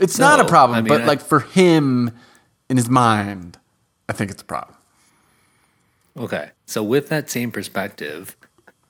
It's 0.00 0.18
not 0.18 0.40
a 0.40 0.44
problem, 0.44 0.78
I 0.78 0.82
mean, 0.82 0.88
but 0.88 1.02
I- 1.02 1.06
like 1.06 1.20
for 1.20 1.40
him 1.40 2.10
in 2.68 2.76
his 2.76 2.88
mind, 2.88 3.58
I 4.08 4.12
think 4.12 4.30
it's 4.30 4.42
a 4.42 4.46
problem. 4.46 4.76
Okay. 6.16 6.50
So 6.66 6.82
with 6.82 7.08
that 7.08 7.30
same 7.30 7.50
perspective, 7.50 8.36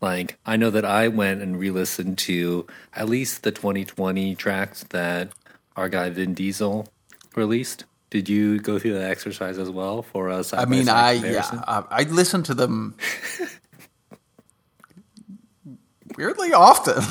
like 0.01 0.37
I 0.45 0.57
know 0.57 0.71
that 0.71 0.85
I 0.85 1.09
went 1.09 1.41
and 1.43 1.59
re-listened 1.59 2.19
to 2.19 2.67
at 2.95 3.09
least 3.09 3.43
the 3.45 3.53
2020 3.53 4.35
tracks 4.35 4.85
that 4.91 5.31
our 5.77 5.89
guy 5.89 6.11
Vin 6.11 6.35
Diesel 6.35 6.89
released. 7.37 7.85
Did 8.11 8.29
you 8.29 8.59
go 8.61 8.79
through 8.79 8.95
that 8.95 9.11
exercise 9.11 9.57
as 9.57 9.71
well 9.71 10.03
for 10.03 10.29
us? 10.29 10.53
I 10.53 10.67
mean, 10.67 10.89
I 10.89 11.13
yeah, 11.13 11.49
uh, 11.67 11.83
I 11.91 12.03
listen 12.03 12.43
to 12.45 12.55
them 12.55 12.95
weirdly 16.17 16.53
often. 16.53 17.03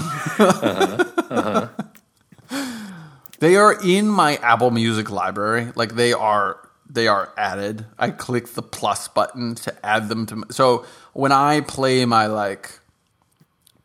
They 3.41 3.55
are 3.55 3.73
in 3.83 4.07
my 4.07 4.35
Apple 4.37 4.69
Music 4.69 5.09
library. 5.09 5.71
Like 5.75 5.95
they 5.95 6.13
are, 6.13 6.59
they 6.87 7.07
are 7.07 7.33
added. 7.35 7.87
I 7.97 8.11
click 8.11 8.49
the 8.49 8.61
plus 8.61 9.07
button 9.07 9.55
to 9.55 9.73
add 9.83 10.09
them 10.09 10.27
to. 10.27 10.35
My, 10.35 10.43
So 10.51 10.85
when 11.13 11.31
I 11.31 11.61
play 11.61 12.05
my 12.05 12.27
like, 12.27 12.79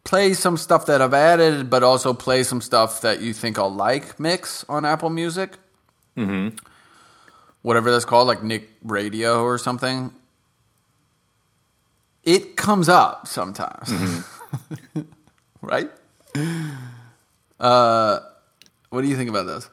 play 0.04 0.34
some 0.34 0.58
stuff 0.58 0.84
that 0.86 1.00
I've 1.00 1.14
added, 1.14 1.70
but 1.70 1.82
also 1.82 2.12
play 2.12 2.42
some 2.42 2.60
stuff 2.60 3.00
that 3.00 3.22
you 3.22 3.32
think 3.32 3.58
I'll 3.58 3.74
like 3.74 4.20
mix 4.20 4.62
on 4.68 4.84
Apple 4.84 5.08
Music. 5.08 5.56
Mm-hmm. 6.18 6.54
Whatever 7.62 7.90
that's 7.90 8.04
called, 8.04 8.28
like 8.28 8.42
Nick 8.42 8.68
Radio 8.82 9.42
or 9.42 9.56
something. 9.56 10.12
It 12.24 12.56
comes 12.56 12.90
up 12.90 13.26
sometimes, 13.26 13.90
right? 15.62 15.90
Uh, 17.58 18.18
what 18.90 19.02
do 19.02 19.08
you 19.08 19.16
think 19.16 19.30
about 19.30 19.46
those? 19.46 19.68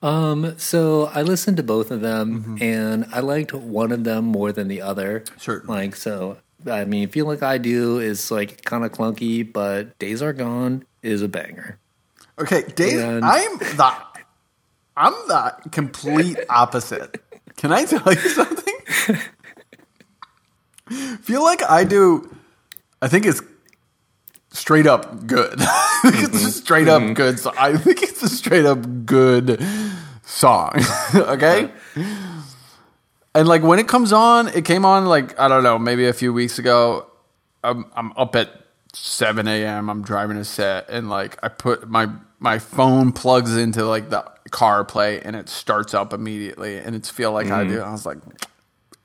Um, 0.00 0.54
so 0.58 1.06
I 1.12 1.22
listened 1.22 1.56
to 1.56 1.62
both 1.62 1.90
of 1.90 2.00
them, 2.00 2.42
Mm-hmm. 2.42 2.62
and 2.62 3.06
I 3.12 3.20
liked 3.20 3.52
one 3.52 3.90
of 3.92 4.04
them 4.04 4.24
more 4.26 4.52
than 4.52 4.68
the 4.68 4.80
other. 4.80 5.24
Certainly. 5.38 5.76
Like 5.76 5.96
so, 5.96 6.38
I 6.70 6.84
mean, 6.84 7.08
feel 7.08 7.26
like 7.26 7.42
I 7.42 7.58
do 7.58 7.98
is 7.98 8.30
like 8.30 8.62
kind 8.64 8.84
of 8.84 8.92
clunky, 8.92 9.50
but 9.50 9.98
Days 9.98 10.22
Are 10.22 10.32
Gone 10.32 10.84
is 11.02 11.20
a 11.22 11.28
banger. 11.28 11.78
Okay, 12.38 12.62
Dave, 12.76 13.00
And- 13.00 13.24
I'm 13.24 13.58
the 13.58 13.92
I'm 14.96 15.12
the 15.28 15.54
complete 15.72 16.38
opposite. 16.48 17.20
Can 17.56 17.72
I 17.72 17.84
tell 17.84 18.12
you 18.12 18.18
something? 18.20 18.74
Feel 21.22 21.42
like 21.42 21.62
I 21.68 21.84
do 21.84 22.34
I 23.02 23.08
think 23.08 23.26
it's 23.26 23.42
straight 24.52 24.86
up 24.86 25.26
good. 25.26 25.60
it's 26.14 26.22
a 26.22 26.28
mm-hmm. 26.28 26.48
straight 26.48 26.88
up 26.88 27.02
mm-hmm. 27.02 27.14
good 27.14 27.38
song. 27.38 27.54
I 27.58 27.76
think 27.76 28.02
it's 28.02 28.22
a 28.22 28.28
straight 28.28 28.64
up 28.64 29.06
good 29.06 29.64
song. 30.24 30.72
okay? 31.14 31.70
And 33.34 33.48
like 33.48 33.62
when 33.62 33.78
it 33.78 33.88
comes 33.88 34.12
on, 34.12 34.48
it 34.48 34.64
came 34.64 34.84
on 34.84 35.06
like, 35.06 35.38
I 35.38 35.48
don't 35.48 35.62
know, 35.62 35.78
maybe 35.78 36.06
a 36.06 36.12
few 36.12 36.32
weeks 36.32 36.58
ago. 36.58 37.06
I'm, 37.62 37.86
I'm 37.94 38.12
up 38.16 38.36
at 38.36 38.50
7 38.92 39.46
a.m. 39.46 39.90
I'm 39.90 40.02
driving 40.02 40.36
a 40.36 40.44
set 40.44 40.88
and 40.88 41.10
like 41.10 41.38
I 41.42 41.48
put 41.48 41.88
my 41.88 42.08
my 42.40 42.58
phone 42.58 43.10
plugs 43.10 43.56
into 43.56 43.84
like 43.84 44.10
the 44.10 44.24
car 44.50 44.84
play 44.84 45.20
and 45.20 45.34
it 45.34 45.48
starts 45.48 45.92
up 45.92 46.12
immediately 46.12 46.78
and 46.78 46.94
it's 46.94 47.10
feel 47.10 47.32
like 47.32 47.50
I 47.50 47.64
do. 47.64 47.78
Mm-hmm. 47.78 47.88
I 47.88 47.92
was 47.92 48.06
like, 48.06 48.18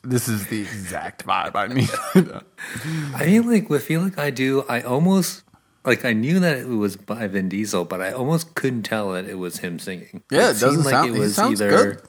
this 0.03 0.27
is 0.27 0.47
the 0.47 0.61
exact 0.61 1.25
vibe 1.25 1.55
I 1.55 1.67
need. 1.67 1.89
I 3.15 3.25
mean, 3.25 3.49
like 3.49 3.69
with 3.69 3.85
Feel 3.85 4.01
Like 4.01 4.17
I 4.17 4.29
Do, 4.29 4.65
I 4.67 4.81
almost 4.81 5.43
like 5.85 6.05
I 6.05 6.13
knew 6.13 6.39
that 6.39 6.57
it 6.57 6.67
was 6.67 6.95
by 6.97 7.27
Vin 7.27 7.49
Diesel, 7.49 7.85
but 7.85 8.01
I 8.01 8.11
almost 8.11 8.55
couldn't 8.55 8.83
tell 8.83 9.11
that 9.13 9.25
it 9.25 9.35
was 9.37 9.57
him 9.59 9.79
singing. 9.79 10.23
Yeah, 10.31 10.49
it 10.51 10.59
doesn't 10.59 10.83
seemed 10.83 10.85
sound- 10.85 11.15
he 11.15 11.27
sounds 11.29 11.59
good. 11.59 12.01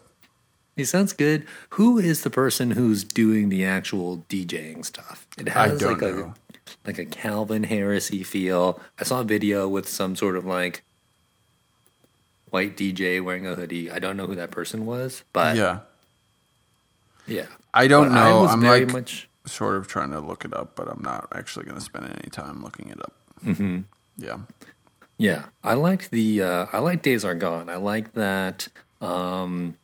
He 0.77 0.85
sounds 0.85 1.13
good. 1.13 1.47
Who 1.71 1.99
is 1.99 2.23
the 2.23 2.31
person 2.31 2.73
who's 2.73 3.05
doing 3.05 3.49
the 3.49 3.65
actual 3.65 4.25
DJing 4.29 4.85
stuff? 4.85 5.27
It 5.39 5.49
I 5.57 5.69
has 5.69 5.81
like 5.83 6.01
know. 6.01 6.35
a 6.35 6.87
like 6.87 6.99
a 6.99 7.05
Calvin 7.05 7.65
Harrisy 7.65 8.27
feel. 8.27 8.81
I 8.99 9.05
saw 9.05 9.21
a 9.21 9.25
video 9.25 9.69
with 9.69 9.89
some 9.89 10.17
sort 10.17 10.37
of 10.37 10.45
like 10.45 10.83
white 12.51 12.77
DJ 12.77 13.23
wearing 13.23 13.47
a 13.47 13.55
hoodie. 13.55 13.91
I 13.91 13.99
don't 14.01 14.17
know 14.17 14.27
who 14.27 14.35
that 14.35 14.51
person 14.51 14.85
was, 14.87 15.23
but 15.33 15.57
yeah, 15.57 15.81
yeah. 17.27 17.47
I 17.73 17.87
don't 17.87 18.09
But 18.09 18.15
know. 18.29 18.41
was 18.43 18.53
I'm 18.53 18.61
very 18.61 18.85
like 18.85 18.93
much 18.93 19.29
sort 19.47 19.77
of 19.77 19.87
trying 19.89 20.11
to 20.11 20.21
look 20.21 20.45
it 20.45 20.53
up, 20.55 20.75
but 20.75 20.89
I'm 20.89 21.03
not 21.03 21.29
actually 21.33 21.65
going 21.67 21.77
to 21.79 21.85
spend 21.85 22.07
any 22.07 22.31
time 22.31 22.63
looking 22.63 22.89
it 22.89 23.01
up. 23.01 23.13
Mm-hmm. 23.45 23.81
Yeah. 24.17 24.39
Yeah, 25.17 25.45
I 25.63 25.75
like 25.75 26.11
the 26.11 26.43
uh, 26.43 26.67
I 26.73 26.79
like 26.81 27.03
Days 27.03 27.25
Are 27.25 27.35
Gone. 27.37 27.69
I 27.71 27.77
like 27.77 28.15
that. 28.15 28.67
Um, 29.01 29.77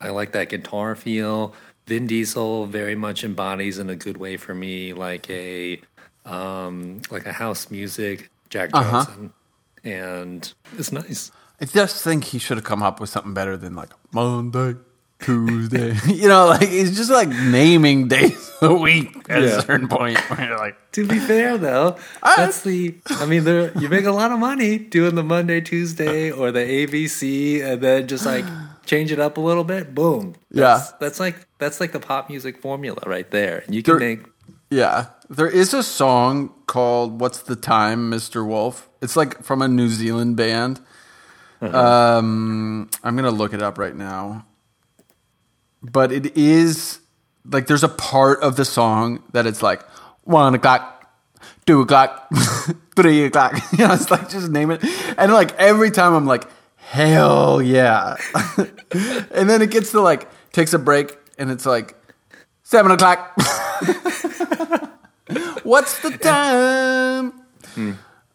I 0.00 0.10
like 0.10 0.32
that 0.32 0.50
guitar 0.50 0.94
feel. 0.94 1.54
Vin 1.86 2.06
Diesel 2.06 2.66
very 2.66 2.94
much 2.94 3.24
embodies 3.24 3.78
in 3.78 3.88
a 3.88 3.96
good 3.96 4.18
way 4.18 4.36
for 4.36 4.54
me, 4.54 4.92
like 4.92 5.28
a 5.30 5.80
um, 6.26 7.00
like 7.10 7.24
a 7.24 7.32
house 7.32 7.70
music 7.70 8.30
Jack 8.50 8.70
Uh-huh. 8.74 8.90
Johnson, 9.04 9.32
and 9.84 10.52
it's 10.76 10.92
nice. 10.92 11.30
I 11.60 11.64
just 11.64 12.02
think 12.04 12.24
he 12.24 12.38
should 12.38 12.58
have 12.58 12.64
come 12.64 12.82
up 12.82 13.00
with 13.00 13.08
something 13.08 13.32
better 13.32 13.56
than 13.56 13.74
like 13.74 13.90
Monday, 14.12 14.74
Tuesday. 15.24 15.96
you 16.12 16.28
know, 16.28 16.46
like 16.46 16.68
it's 16.70 16.96
just 16.96 17.10
like 17.10 17.28
naming 17.28 18.08
days 18.08 18.52
a 18.62 18.72
week 18.72 19.16
at 19.28 19.42
Yeah. 19.42 19.48
a 19.58 19.62
certain 19.62 19.88
point 19.88 20.18
where 20.30 20.48
you're 20.48 20.58
like, 20.58 20.76
To 20.92 21.06
be 21.06 21.18
fair, 21.18 21.58
though, 21.58 21.96
I- 22.22 22.36
that's 22.36 22.62
the. 22.62 22.94
I 23.10 23.26
mean, 23.26 23.44
you 23.80 23.88
make 23.88 24.04
a 24.04 24.12
lot 24.12 24.30
of 24.32 24.38
money 24.38 24.78
doing 24.78 25.14
the 25.14 25.24
Monday, 25.24 25.60
Tuesday, 25.60 26.30
or 26.30 26.52
the 26.52 26.60
ABC, 26.60 27.62
and 27.64 27.80
then 27.80 28.06
just 28.06 28.24
like 28.26 28.44
change 28.86 29.10
it 29.12 29.18
up 29.18 29.36
a 29.38 29.40
little 29.40 29.64
bit. 29.64 29.94
Boom. 29.94 30.34
That's, 30.50 30.90
Yeah. 30.90 30.96
that's 31.00 31.18
like 31.20 31.46
that's 31.58 31.80
like 31.80 31.92
the 31.92 32.00
pop 32.00 32.28
music 32.28 32.60
formula 32.60 33.00
right 33.06 33.30
there, 33.30 33.62
and 33.66 33.74
you 33.74 33.82
can 33.82 33.98
There- 33.98 34.08
make 34.08 34.26
yeah. 34.70 35.06
There 35.30 35.48
is 35.48 35.72
a 35.72 35.82
song 35.82 36.52
called 36.66 37.18
"What's 37.20 37.38
the 37.42 37.56
Time, 37.56 38.10
Mr. 38.10 38.46
Wolf." 38.46 38.88
It's 39.00 39.16
like 39.16 39.42
from 39.42 39.62
a 39.62 39.68
New 39.68 39.88
Zealand 39.88 40.36
band. 40.36 40.80
Um, 41.62 42.88
I'm 43.02 43.16
gonna 43.16 43.30
look 43.30 43.54
it 43.54 43.62
up 43.62 43.78
right 43.78 43.96
now. 43.96 44.44
But 45.84 46.12
it 46.12 46.36
is 46.36 46.98
like 47.44 47.66
there's 47.66 47.84
a 47.84 47.88
part 47.88 48.40
of 48.42 48.56
the 48.56 48.64
song 48.64 49.22
that 49.32 49.46
it's 49.46 49.62
like 49.62 49.82
one 50.22 50.54
o'clock, 50.54 51.10
two 51.66 51.82
o'clock, 51.82 52.28
three 52.96 53.24
o'clock. 53.24 53.54
You 53.72 53.86
know, 53.86 53.94
it's 53.94 54.10
like 54.10 54.28
just 54.30 54.50
name 54.50 54.70
it. 54.70 54.82
And 55.18 55.32
like 55.32 55.54
every 55.58 55.90
time 55.90 56.14
I'm 56.14 56.26
like, 56.26 56.46
hell 56.76 57.60
yeah. 57.60 58.16
and 58.58 59.50
then 59.50 59.62
it 59.62 59.70
gets 59.70 59.90
to 59.92 60.00
like 60.00 60.28
takes 60.52 60.72
a 60.72 60.78
break 60.78 61.18
and 61.38 61.50
it's 61.50 61.66
like 61.66 61.94
seven 62.62 62.92
o'clock. 62.92 63.32
What's 65.64 66.00
the 66.00 66.16
time? 66.18 67.44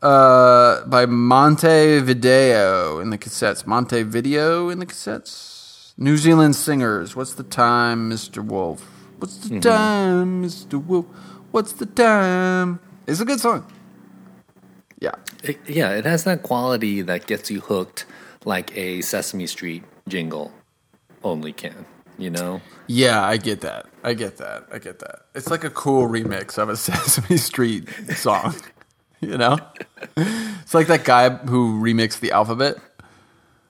Uh, 0.01 0.85
by 0.85 1.05
Monte 1.05 1.99
Video 1.99 2.99
in 2.99 3.09
the 3.09 3.17
cassettes. 3.17 3.65
Monte 3.65 4.03
Video 4.03 4.69
in 4.69 4.79
the 4.79 4.85
cassettes. 4.85 5.58
New 6.01 6.15
Zealand 6.15 6.55
singers. 6.55 7.13
What's 7.13 7.33
the 7.33 7.43
time, 7.43 8.09
Mr. 8.09 8.41
Wolf? 8.41 8.89
What's 9.17 9.49
the 9.49 9.59
time, 9.59 10.45
Mr. 10.45 10.81
Wolf? 10.81 11.05
What's 11.51 11.73
the 11.73 11.85
time? 11.85 12.79
It's 13.05 13.19
a 13.19 13.25
good 13.25 13.41
song. 13.41 13.69
Yeah. 15.01 15.15
It, 15.43 15.59
yeah, 15.67 15.91
it 15.91 16.05
has 16.05 16.23
that 16.23 16.41
quality 16.41 17.01
that 17.01 17.27
gets 17.27 17.51
you 17.51 17.59
hooked 17.59 18.05
like 18.45 18.75
a 18.77 19.01
Sesame 19.01 19.45
Street 19.45 19.83
jingle 20.07 20.53
only 21.21 21.51
can, 21.51 21.85
you 22.17 22.29
know? 22.29 22.61
Yeah, 22.87 23.21
I 23.21 23.35
get 23.35 23.59
that. 23.61 23.87
I 24.01 24.13
get 24.13 24.37
that. 24.37 24.67
I 24.71 24.79
get 24.79 24.99
that. 24.99 25.23
It's 25.35 25.49
like 25.49 25.65
a 25.65 25.69
cool 25.69 26.07
remix 26.07 26.57
of 26.57 26.69
a 26.69 26.77
Sesame 26.77 27.35
Street 27.35 27.89
song. 28.15 28.55
you 29.19 29.37
know? 29.37 29.57
It's 30.15 30.73
like 30.73 30.87
that 30.87 31.03
guy 31.03 31.29
who 31.29 31.81
remixed 31.81 32.21
the 32.21 32.31
alphabet. 32.31 32.77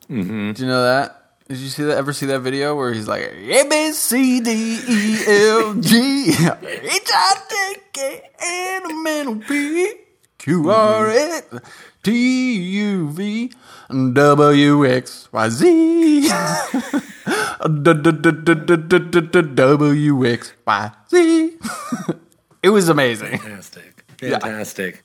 Mm-hmm. 0.07 0.51
Do 0.51 0.61
you 0.61 0.67
know 0.67 0.83
that? 0.83 1.18
Did 1.49 1.57
you 1.57 1.69
see 1.69 1.83
that? 1.83 1.97
Ever 1.97 2.13
see 2.13 2.27
that 2.27 2.41
video 2.41 2.75
where 2.75 2.93
he's 2.93 3.07
like 3.07 3.23
A 3.23 3.67
B 3.67 3.91
C 3.91 4.39
D 4.39 4.79
E 4.87 5.17
L 5.49 5.73
G 5.73 6.29
H 6.29 6.37
I 6.45 7.41
J 7.49 7.81
K 7.91 8.21
L 8.39 8.91
M 8.91 9.07
N 9.07 9.27
O 9.27 9.35
P 9.35 9.93
Q 10.37 10.69
R 10.69 11.09
S 11.09 11.43
T 12.03 12.53
U 12.53 13.09
V 13.09 13.51
W 14.13 14.85
X 14.85 15.27
Y 15.31 15.49
Z 15.49 16.29
W 19.55 20.25
X 20.27 20.53
Y 20.67 20.91
Z. 21.09 21.57
It 22.61 22.69
was 22.69 22.89
amazing. 22.89 23.37
Fantastic. 23.37 24.03
Fantastic. 24.19 25.03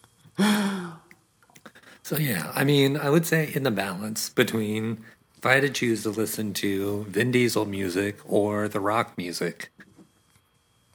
So, 2.03 2.19
yeah, 2.19 2.51
I 2.53 2.65
mean, 2.65 2.97
I 2.97 3.09
would 3.11 3.25
say 3.25 3.51
in 3.55 3.63
the 3.63 3.71
balance 3.71 4.29
between 4.29 5.05
if 5.45 5.51
I 5.51 5.55
had 5.57 5.63
to 5.63 5.69
choose 5.69 6.05
to 6.05 6.09
listen 6.09 6.55
to 6.55 7.05
Vin 7.05 7.31
Diesel 7.31 7.67
music 7.67 8.17
or 8.25 8.67
the 8.67 8.81
rock 8.81 9.19
music, 9.19 9.71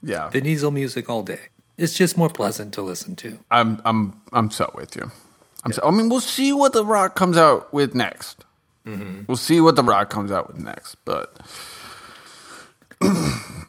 Yeah, 0.01 0.27
Vin 0.29 0.43
Diesel 0.45 0.71
music 0.71 1.07
all 1.07 1.21
day. 1.21 1.39
It's 1.77 1.93
just 1.93 2.17
more 2.17 2.29
pleasant 2.29 2.73
to 2.73 2.81
listen 2.81 3.15
to. 3.17 3.37
I'm 3.51 3.79
I'm 3.85 4.19
I'm 4.33 4.49
so 4.49 4.71
with 4.73 4.95
you. 4.95 5.11
I'm 5.63 5.71
so, 5.71 5.83
I 5.85 5.91
mean, 5.91 6.09
we'll 6.09 6.19
see 6.19 6.51
what 6.51 6.73
the 6.73 6.83
Rock 6.83 7.15
comes 7.15 7.37
out 7.37 7.71
with 7.71 7.93
next. 7.93 8.43
We'll 9.27 9.37
see 9.37 9.61
what 9.61 9.75
the 9.75 9.83
Rock 9.83 10.09
comes 10.09 10.31
out 10.31 10.47
with 10.47 10.57
next, 10.57 10.95
but 11.05 11.39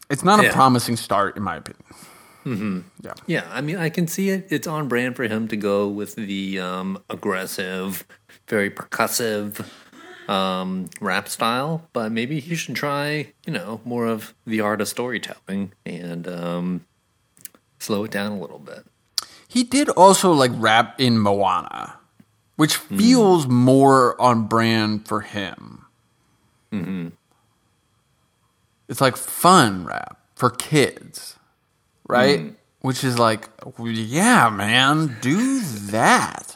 it's 0.09 0.25
not 0.25 0.43
a 0.43 0.51
promising 0.51 0.97
start, 0.97 1.37
in 1.37 1.43
my 1.43 1.57
opinion. 1.57 2.87
Yeah, 3.03 3.13
Yeah, 3.27 3.47
I 3.51 3.61
mean, 3.61 3.77
I 3.77 3.91
can 3.91 4.07
see 4.09 4.31
it. 4.31 4.47
It's 4.49 4.67
on 4.67 4.89
brand 4.89 5.15
for 5.15 5.25
him 5.25 5.47
to 5.49 5.57
go 5.57 5.89
with 5.89 6.15
the 6.15 6.59
um, 6.59 7.03
aggressive, 7.11 8.07
very 8.49 8.71
percussive 8.71 9.67
um, 10.31 10.89
rap 11.01 11.29
style, 11.29 11.89
but 11.93 12.13
maybe 12.13 12.39
he 12.39 12.55
should 12.55 12.77
try, 12.77 13.33
you 13.47 13.53
know, 13.53 13.81
more 13.85 14.07
of 14.07 14.33
the 14.47 14.61
art 14.61 14.81
of 14.81 14.87
storytelling 14.87 15.73
and 15.85 16.29
um, 16.29 16.85
slow 17.81 18.05
it 18.05 18.13
down 18.13 18.33
a 18.33 18.39
little 18.39 18.61
bit. 18.61 18.85
he 19.49 19.65
did 19.65 19.89
also 19.91 20.33
like 20.33 20.53
rap 20.55 21.01
in 21.01 21.19
Moana, 21.19 21.99
which 22.55 22.77
feels 22.77 23.49
more 23.49 24.21
on 24.21 24.47
brand 24.47 25.09
for 25.09 25.23
him. 25.23 25.87
Mm-hmm. 26.71 27.09
It's 28.89 29.01
like 29.01 29.17
fun 29.17 29.85
rap 29.85 30.19
for 30.37 30.51
kids, 30.51 31.37
right? 32.09 32.55
Which 32.83 33.03
is 33.03 33.19
like, 33.19 33.49
yeah, 33.79 34.49
man, 34.51 35.17
do 35.21 35.61
that. 35.61 36.50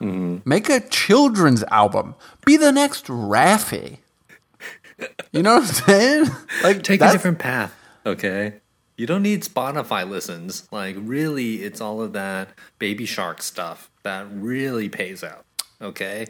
Make 0.00 0.68
a 0.68 0.80
children's 0.80 1.64
album. 1.64 2.14
Be 2.44 2.56
the 2.56 2.72
next 2.72 3.06
Raffi. 3.06 3.98
You 5.32 5.42
know 5.42 5.56
what 5.56 5.62
I'm 5.62 5.66
saying? 5.68 6.26
Like 6.62 6.82
Take 6.82 7.00
a 7.00 7.12
different 7.12 7.38
path, 7.38 7.74
okay? 8.04 8.54
You 8.96 9.06
don't 9.06 9.22
need 9.22 9.42
Spotify 9.42 10.08
listens. 10.08 10.66
Like, 10.72 10.96
really, 10.98 11.62
it's 11.62 11.80
all 11.80 12.00
of 12.02 12.12
that 12.14 12.48
baby 12.80 13.06
shark 13.06 13.42
stuff 13.42 13.90
that 14.02 14.26
really 14.32 14.88
pays 14.88 15.22
out, 15.22 15.44
okay? 15.80 16.26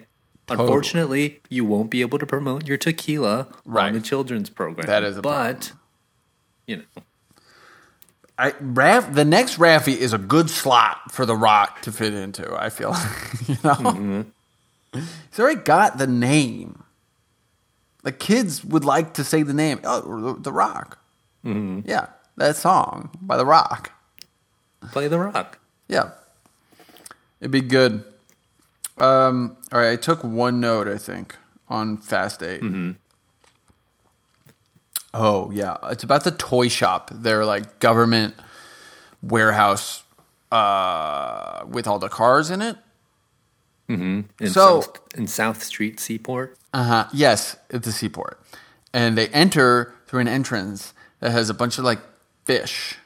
Unfortunately, 0.51 1.41
you 1.49 1.65
won't 1.65 1.91
be 1.91 2.01
able 2.03 2.19
to 2.19 2.27
promote 2.27 2.67
your 2.67 2.77
tequila 2.79 3.49
Right. 3.65 3.87
on 3.89 3.93
the 3.95 4.01
children's 4.01 4.51
program. 4.51 4.87
That 4.87 5.03
is 5.03 5.17
a 5.17 5.23
but 5.23 5.73
you 6.67 6.77
know, 6.79 7.03
I 8.39 8.55
Raff, 8.61 9.13
the 9.13 9.25
next 9.25 9.59
Raffi 9.59 9.97
is 9.97 10.13
a 10.13 10.19
good 10.19 10.49
slot 10.49 11.11
for 11.11 11.27
the 11.27 11.37
Rock 11.37 11.83
to 11.83 11.93
fit 11.93 12.15
into. 12.15 12.55
I 12.55 12.71
feel, 12.71 12.91
you 13.47 13.57
know, 13.65 13.75
mm-hmm. 13.75 14.23
he's 14.93 15.39
already 15.41 15.61
got 15.61 15.99
the 15.99 16.07
name. 16.07 16.85
The 18.05 18.13
kids 18.13 18.65
would 18.65 18.85
like 18.85 19.15
to 19.15 19.25
say 19.25 19.43
the 19.43 19.53
name. 19.53 19.81
Oh, 19.83 20.35
the 20.35 20.53
Rock. 20.53 20.99
Mm-hmm. 21.45 21.89
Yeah, 21.89 22.07
that 22.37 22.57
song 22.57 23.11
by 23.21 23.37
the 23.37 23.45
Rock. 23.45 23.93
play 24.93 25.09
the 25.09 25.19
rock. 25.19 25.59
Yeah, 25.89 26.11
It'd 27.41 27.51
be 27.51 27.61
good. 27.61 28.05
Um, 28.99 29.57
all 29.73 29.81
right, 29.81 29.93
I 29.93 29.97
took 29.97 30.25
one 30.25 30.61
note, 30.61 30.89
I 30.89 30.99
think, 30.99 31.37
on 31.69 31.97
Fast 31.97 32.43
8 32.43 32.61
mm-hmm. 32.61 32.93
Oh 35.15 35.51
yeah, 35.51 35.77
it's 35.85 36.05
about 36.05 36.25
the 36.25 36.31
toy 36.31 36.69
shop. 36.69 37.11
They're 37.13 37.45
like 37.45 37.79
government 37.79 38.35
warehouse 39.23 40.03
uh, 40.53 41.65
with 41.67 41.87
all 41.87 41.99
the 41.99 42.09
cars 42.09 42.51
in 42.51 42.63
it. 42.63 42.77
In 43.89 44.27
So- 44.49 44.83
South, 44.83 45.01
in 45.17 45.27
South 45.27 45.63
Street 45.63 45.99
Seaport. 45.99 46.59
Uh 46.75 46.83
huh. 46.85 47.07
Yes, 47.15 47.57
it's 47.71 47.87
a 47.87 47.93
seaport, 47.93 48.39
and 48.93 49.17
they 49.17 49.29
enter 49.29 49.95
through 50.07 50.21
an 50.21 50.29
entrance 50.29 50.93
that 51.21 51.31
has 51.33 51.49
a 51.49 51.55
bunch 51.55 51.79
of 51.79 51.85
like 51.85 52.01
fish 52.45 52.97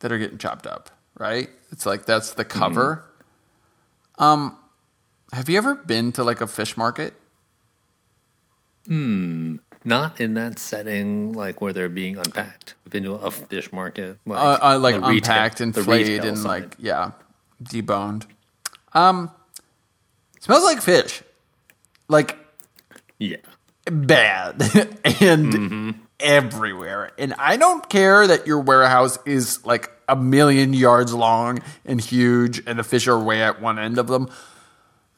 that 0.00 0.10
are 0.10 0.18
getting 0.18 0.38
chopped 0.38 0.66
up. 0.66 0.90
Right? 1.16 1.48
It's 1.70 1.86
like 1.86 2.06
that's 2.06 2.32
the 2.32 2.44
cover. 2.44 3.04
Um, 4.18 4.56
have 5.32 5.48
you 5.48 5.56
ever 5.58 5.76
been 5.76 6.10
to 6.12 6.24
like 6.24 6.40
a 6.40 6.48
fish 6.48 6.76
market? 6.76 7.14
Not 8.86 10.20
in 10.20 10.34
that 10.34 10.58
setting, 10.58 11.32
like 11.32 11.60
where 11.60 11.72
they're 11.72 11.88
being 11.88 12.16
unpacked. 12.16 12.74
I've 12.86 12.92
been 12.92 13.02
to 13.04 13.14
a 13.14 13.30
fish 13.30 13.72
market, 13.72 14.18
like, 14.26 14.38
uh, 14.38 14.58
uh, 14.74 14.78
like 14.78 14.94
retail- 14.96 15.10
unpacked 15.10 15.60
and 15.60 15.74
flayed 15.74 16.24
and 16.24 16.38
side. 16.38 16.46
like 16.48 16.76
yeah, 16.78 17.10
deboned. 17.62 18.26
Um, 18.92 19.30
smells 20.40 20.62
like 20.64 20.80
fish, 20.82 21.22
like 22.08 22.36
yeah, 23.18 23.38
bad 23.86 24.62
and 25.20 25.52
Mm-hmm. 25.52 25.90
everywhere. 26.20 27.10
And 27.18 27.34
I 27.38 27.56
don't 27.56 27.88
care 27.88 28.26
that 28.26 28.46
your 28.46 28.60
warehouse 28.60 29.18
is 29.26 29.64
like 29.66 29.90
a 30.08 30.14
million 30.14 30.74
yards 30.74 31.12
long 31.12 31.58
and 31.84 32.00
huge, 32.00 32.62
and 32.66 32.78
the 32.78 32.84
fish 32.84 33.08
are 33.08 33.18
way 33.18 33.42
at 33.42 33.60
one 33.60 33.78
end 33.80 33.98
of 33.98 34.06
them. 34.06 34.28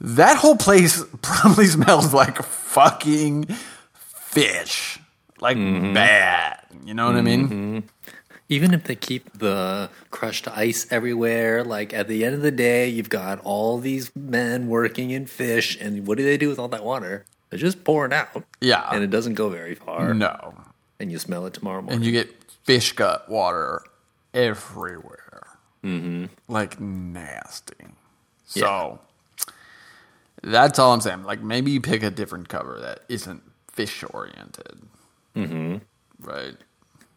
That 0.00 0.36
whole 0.38 0.56
place 0.56 1.02
probably 1.22 1.66
smells 1.66 2.14
like 2.14 2.38
fucking 2.74 3.46
fish, 3.94 4.98
like 5.40 5.56
Mm-hmm. 5.56 5.94
bad. 5.94 6.60
You 6.84 6.94
know 6.94 7.06
what 7.06 7.16
I 7.16 7.22
mean? 7.22 7.84
even 8.50 8.74
if 8.74 8.84
they 8.84 8.94
keep 8.94 9.38
the 9.38 9.88
crushed 10.10 10.46
ice 10.48 10.86
everywhere, 10.90 11.64
like 11.64 11.94
at 11.94 12.08
the 12.08 12.24
end 12.26 12.34
of 12.34 12.42
the 12.42 12.50
day, 12.50 12.88
you've 12.88 13.08
got 13.08 13.40
all 13.42 13.78
these 13.78 14.14
men 14.14 14.68
working 14.68 15.10
in 15.10 15.24
fish, 15.26 15.78
and 15.80 16.06
what 16.06 16.18
do 16.18 16.24
they 16.24 16.36
do 16.36 16.48
with 16.48 16.58
all 16.58 16.68
that 16.68 16.84
water? 16.84 17.24
They 17.50 17.56
just 17.56 17.84
pour 17.84 18.04
it 18.04 18.12
out. 18.12 18.44
Yeah. 18.60 18.86
and 18.92 19.02
it 19.02 19.10
doesn't 19.10 19.34
go 19.34 19.48
very 19.48 19.74
far. 19.74 20.12
No, 20.12 20.54
and 21.00 21.10
you 21.12 21.18
smell 21.18 21.46
it 21.46 21.54
tomorrow 21.54 21.80
morning. 21.80 21.96
and 21.96 22.04
you 22.04 22.12
get 22.12 22.28
fish 22.64 22.92
gut 22.92 23.28
water 23.30 23.82
everywhere, 24.34 25.46
mm-hmm. 25.84 26.26
like 26.48 26.78
nasty. 26.80 27.86
So 28.46 28.98
that's 30.44 30.78
all 30.78 30.92
I'm 30.92 31.00
saying. 31.00 31.24
Like 31.24 31.42
maybe 31.42 31.70
you 31.70 31.80
pick 31.80 32.02
a 32.02 32.10
different 32.10 32.48
cover 32.48 32.78
that 32.80 33.00
isn't 33.08 33.42
fish 33.68 34.04
oriented, 34.10 34.82
mm-hmm. 35.34 35.76
right? 36.20 36.54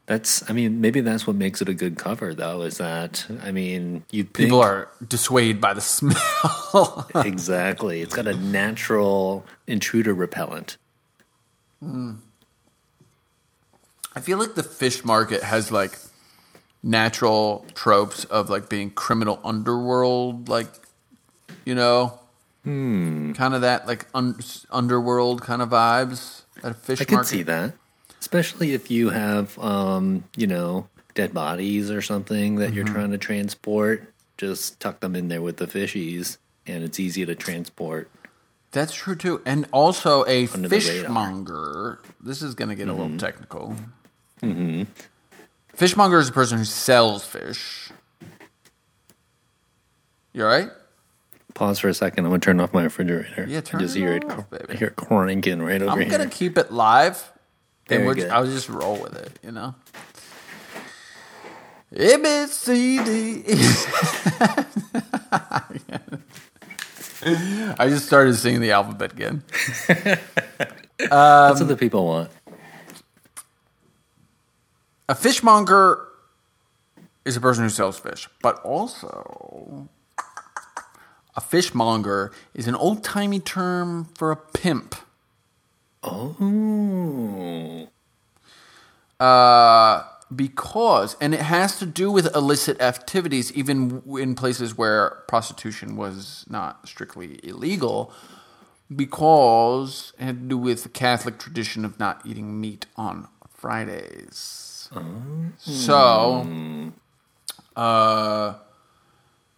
That's, 0.07 0.49
I 0.49 0.53
mean, 0.53 0.79
maybe 0.79 1.01
that's 1.01 1.27
what 1.27 1.35
makes 1.35 1.61
it 1.61 1.67
a 1.67 1.73
good 1.73 1.97
cover, 1.97 2.33
though. 2.33 2.61
Is 2.61 2.77
that, 2.77 3.27
I 3.43 3.51
mean, 3.51 4.05
you 4.09 4.23
People 4.23 4.61
are 4.61 4.87
dissuaded 5.05 5.59
by 5.59 5.73
the 5.73 5.81
smell. 5.81 7.09
exactly. 7.13 8.01
It's 8.01 8.15
got 8.15 8.25
a 8.25 8.35
natural 8.35 9.45
intruder 9.67 10.13
repellent. 10.13 10.77
I 14.15 14.21
feel 14.21 14.37
like 14.37 14.55
the 14.55 14.63
fish 14.63 15.03
market 15.03 15.43
has 15.43 15.71
like 15.71 15.99
natural 16.81 17.65
tropes 17.75 18.23
of 18.25 18.49
like 18.49 18.69
being 18.69 18.89
criminal 18.89 19.41
underworld, 19.43 20.47
like 20.47 20.69
you 21.65 21.75
know, 21.75 22.17
kind 22.67 23.53
of 23.53 23.61
that 23.61 23.87
like 23.87 24.05
un- 24.13 24.39
underworld 24.69 25.41
kind 25.41 25.61
of 25.61 25.69
vibes 25.69 26.41
at 26.63 26.71
a 26.71 26.73
fish 26.73 27.01
I 27.01 27.05
can 27.05 27.15
market. 27.15 27.29
see 27.29 27.43
that, 27.43 27.73
especially 28.19 28.73
if 28.73 28.91
you 28.91 29.09
have, 29.09 29.57
um, 29.59 30.23
you 30.35 30.47
know, 30.47 30.87
dead 31.13 31.33
bodies 31.33 31.89
or 31.89 32.01
something 32.01 32.55
that 32.55 32.73
you're 32.73 32.85
trying 32.85 33.11
to 33.11 33.17
transport. 33.17 34.13
Just 34.37 34.79
tuck 34.79 34.99
them 34.99 35.15
in 35.15 35.29
there 35.29 35.41
with 35.41 35.57
the 35.57 35.65
fishies, 35.65 36.37
and 36.67 36.83
it's 36.83 36.99
easy 36.99 37.25
to 37.25 37.33
transport. 37.35 38.09
That's 38.71 38.93
true 38.93 39.15
too, 39.15 39.41
and 39.45 39.65
also 39.71 40.25
a 40.27 40.47
Under 40.49 40.67
the 40.67 40.75
radar. 40.77 40.93
fishmonger. 41.03 41.99
This 42.21 42.41
is 42.41 42.53
going 42.53 42.69
to 42.69 42.75
get 42.75 42.87
a 42.89 42.93
little 42.93 43.17
technical. 43.17 43.75
Mm-hmm. 44.43 44.83
Fishmonger 45.73 46.19
is 46.19 46.29
a 46.29 46.33
person 46.33 46.57
who 46.59 46.65
sells 46.65 47.23
fish. 47.25 47.89
You 50.33 50.43
all 50.43 50.49
right? 50.49 50.69
Pause 51.57 51.79
for 51.79 51.89
a 51.89 51.93
second. 51.95 52.23
I'm 52.23 52.29
gonna 52.29 52.39
turn 52.39 52.59
off 52.59 52.71
my 52.71 52.83
refrigerator. 52.83 53.47
Yeah, 53.49 53.61
turn 53.61 53.79
I 53.79 53.83
just 53.85 53.95
it 53.95 53.99
hear 53.99 54.13
it. 54.13 54.23
off, 54.25 54.47
cr- 54.47 54.55
baby. 54.57 54.65
I 54.69 54.75
hear 54.75 54.87
it 54.89 54.95
cranking 54.95 55.59
right 55.63 55.81
over 55.81 55.89
I'm 55.91 56.01
here. 56.01 56.09
gonna 56.11 56.29
keep 56.29 56.55
it 56.55 56.71
live, 56.71 57.31
and 57.89 58.05
we're 58.05 58.13
just, 58.13 58.29
I'll 58.29 58.45
just 58.45 58.69
roll 58.69 59.01
with 59.01 59.15
it. 59.15 59.39
You 59.43 59.51
know. 59.53 59.73
A 61.95 62.17
B 62.17 62.45
C 62.45 63.03
D. 63.03 63.43
I 67.79 67.87
just 67.89 68.05
started 68.05 68.35
singing 68.35 68.61
the 68.61 68.71
alphabet 68.71 69.13
again. 69.13 69.41
That's 70.99 71.59
what 71.59 71.67
the 71.67 71.75
people 71.75 72.05
want. 72.05 72.29
A 75.09 75.15
fishmonger 75.15 76.05
is 77.25 77.35
a 77.35 77.41
person 77.41 77.63
who 77.63 77.69
sells 77.69 77.97
fish, 77.99 78.29
but 78.43 78.59
also 78.63 79.89
a 81.37 81.41
fishmonger 81.41 82.31
is 82.53 82.67
an 82.67 82.75
old 82.75 83.03
timey 83.03 83.39
term 83.39 84.05
for 84.15 84.31
a 84.31 84.35
pimp. 84.35 84.95
Oh, 86.03 86.35
Uh, 89.19 90.03
because, 90.35 91.15
and 91.21 91.33
it 91.33 91.39
has 91.41 91.79
to 91.79 91.85
do 91.85 92.11
with 92.11 92.35
illicit 92.35 92.81
activities, 92.81 93.51
even 93.53 94.01
in 94.17 94.35
places 94.35 94.77
where 94.77 95.23
prostitution 95.27 95.95
was 95.95 96.45
not 96.49 96.87
strictly 96.87 97.39
illegal, 97.43 98.11
because 98.93 100.13
it 100.19 100.23
had 100.23 100.41
to 100.41 100.47
do 100.47 100.57
with 100.57 100.83
the 100.83 100.89
Catholic 100.89 101.37
tradition 101.39 101.85
of 101.85 101.97
not 101.99 102.21
eating 102.25 102.59
meat 102.59 102.87
on 102.97 103.27
Fridays. 103.53 104.89
So, 105.57 106.45
uh, 107.75 108.53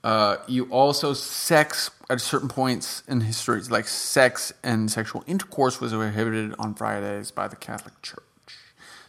uh, 0.04 0.38
you 0.48 0.66
also 0.66 1.14
sex 1.14 1.90
at 2.10 2.22
certain 2.22 2.48
points 2.48 3.04
in 3.08 3.22
history, 3.22 3.62
like 3.70 3.88
sex 3.88 4.54
and 4.64 4.90
sexual 4.90 5.24
intercourse 5.28 5.82
was 5.82 5.94
prohibited 5.94 6.56
on 6.58 6.74
Fridays 6.74 7.32
by 7.32 7.48
the 7.48 7.56
Catholic 7.56 8.02
Church. 8.02 8.24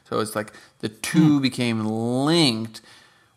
So 0.08 0.18
it's 0.18 0.34
like 0.34 0.52
the 0.80 0.88
two 0.88 1.40
became 1.40 1.86
linked, 1.86 2.80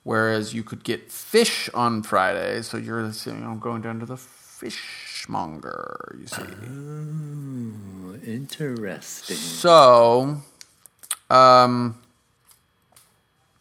whereas 0.03 0.53
you 0.53 0.63
could 0.63 0.83
get 0.83 1.11
fish 1.11 1.69
on 1.73 2.01
Friday. 2.01 2.63
So 2.63 2.77
you're 2.77 3.05
you 3.05 3.33
know, 3.33 3.55
going 3.55 3.83
down 3.83 3.99
to 3.99 4.07
the 4.07 4.17
fishmonger, 4.17 6.17
you 6.19 6.25
see. 6.25 6.41
interesting. 8.25 9.35
So, 9.35 10.41
um, 11.29 11.99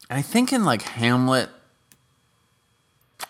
I 0.08 0.22
think 0.22 0.52
in 0.52 0.64
like 0.64 0.82
Hamlet, 0.82 1.50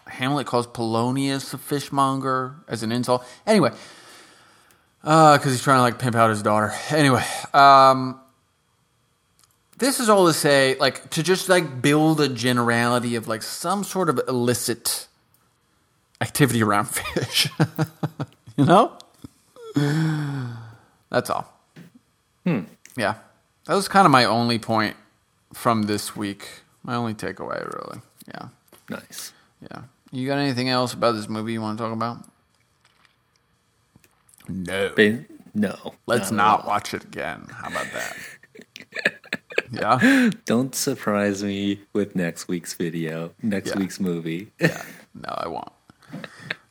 Hamlet 0.07 0.47
calls 0.47 0.67
Polonius 0.67 1.55
a 1.55 1.59
fishmonger 1.59 2.57
as 2.69 2.83
an 2.83 2.93
insult. 2.93 3.25
Anyway, 3.47 3.71
because 5.01 5.45
he's 5.45 5.63
trying 5.63 5.79
to 5.79 5.83
like 5.83 5.99
pimp 5.99 6.17
out 6.17 6.31
his 6.31 6.43
daughter. 6.43 6.73
Anyway, 6.91 7.25
um, 7.55 8.21
this 9.79 10.01
is 10.01 10.09
all 10.09 10.27
to 10.27 10.33
say, 10.33 10.77
like, 10.79 11.11
to 11.11 11.23
just 11.23 11.49
like 11.49 11.83
build 11.83 12.21
a 12.21 12.29
generality 12.29 13.17
of 13.17 13.27
like 13.27 13.43
some 13.43 13.85
sort 13.85 14.09
of 14.09 14.21
illicit 14.29 15.09
activity 16.21 16.63
around 16.63 16.85
fish. 16.89 17.49
you 18.57 18.65
know? 18.65 18.97
That's 21.11 21.31
all. 21.31 21.53
Hmm. 22.45 22.61
Yeah. 22.97 23.15
That 23.67 23.75
was 23.75 23.89
kind 23.89 24.07
of 24.07 24.13
my 24.13 24.25
only 24.25 24.59
point 24.59 24.97
from 25.53 25.85
this 25.85 26.17
week. 26.17 26.49
My 26.83 26.95
only 26.95 27.15
takeaway, 27.15 27.65
really. 27.75 28.01
Yeah. 28.29 28.49
Nice. 28.89 29.33
Yeah. 29.71 29.83
You 30.11 30.27
got 30.27 30.39
anything 30.39 30.69
else 30.69 30.93
about 30.93 31.13
this 31.13 31.29
movie 31.29 31.53
you 31.55 31.61
want 31.61 31.79
to 31.79 31.85
talk 31.85 31.93
about? 31.93 32.27
No. 34.49 34.93
Ba- 34.95 35.25
no. 35.55 35.95
Let's 36.07 36.29
at 36.29 36.35
not 36.35 36.67
watch 36.67 36.95
it 36.95 37.05
again. 37.05 37.47
How 37.51 37.69
about 37.69 37.87
that? 37.93 38.17
yeah. 39.73 40.31
Don't 40.45 40.75
surprise 40.75 41.43
me 41.43 41.81
with 41.93 42.17
next 42.17 42.49
week's 42.49 42.75
video, 42.75 43.33
next 43.43 43.71
Yeah. 43.71 43.79
week's 43.79 44.01
movie. 44.01 44.51
Yeah. 44.61 44.83
No, 45.15 45.29
I 45.37 45.49
won't. 45.49 45.69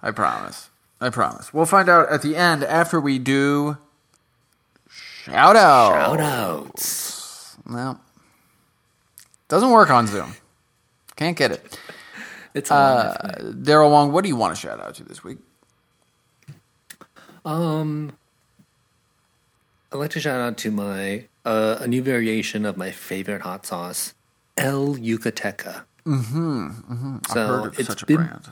I 0.02 0.12
promise. 0.12 0.70
I 1.00 1.10
promise. 1.10 1.54
We'll 1.54 1.66
find 1.66 1.90
out 1.90 2.10
at 2.10 2.22
the 2.22 2.36
end 2.36 2.64
after 2.64 3.00
we 3.00 3.18
do 3.20 3.78
shout 4.90 5.56
out. 5.56 5.94
Shout 5.94 6.20
outs. 6.22 7.58
No. 7.68 8.00
Doesn't 9.48 9.72
work 9.72 9.90
on 9.90 10.08
Zoom. 10.08 10.36
Can't 11.16 11.38
get 11.38 11.52
it. 11.52 11.78
It's 12.54 12.72
a 12.72 12.74
Uh, 12.74 13.16
Daryl 13.54 13.92
Wong, 13.92 14.12
what 14.12 14.24
do 14.24 14.30
you 14.30 14.36
want 14.36 14.56
to 14.56 14.60
shout 14.62 14.80
out 14.80 14.96
to 14.96 15.04
this 15.04 15.24
week? 15.24 15.38
Um, 17.44 18.14
I'd 19.92 19.98
like 19.98 20.12
to 20.12 20.20
shout 20.20 20.40
out 20.40 20.58
to 20.60 20.72
my 20.72 21.26
uh, 21.46 21.78
a 21.80 21.88
new 21.88 22.02
variation 22.02 22.66
of 22.66 22.78
my 22.78 22.92
favorite 22.92 23.42
hot 23.42 23.66
sauce, 23.66 24.14
El 24.58 24.96
Yucateca. 24.96 25.84
Mm-hmm. 26.06 26.68
mm-hmm. 26.68 27.18
So 27.30 27.42
I've 27.42 27.48
heard 27.48 27.66
of 27.68 27.80
it's 27.80 27.88
such 27.88 28.04
a 28.04 28.06
been, 28.06 28.18
brand. 28.18 28.52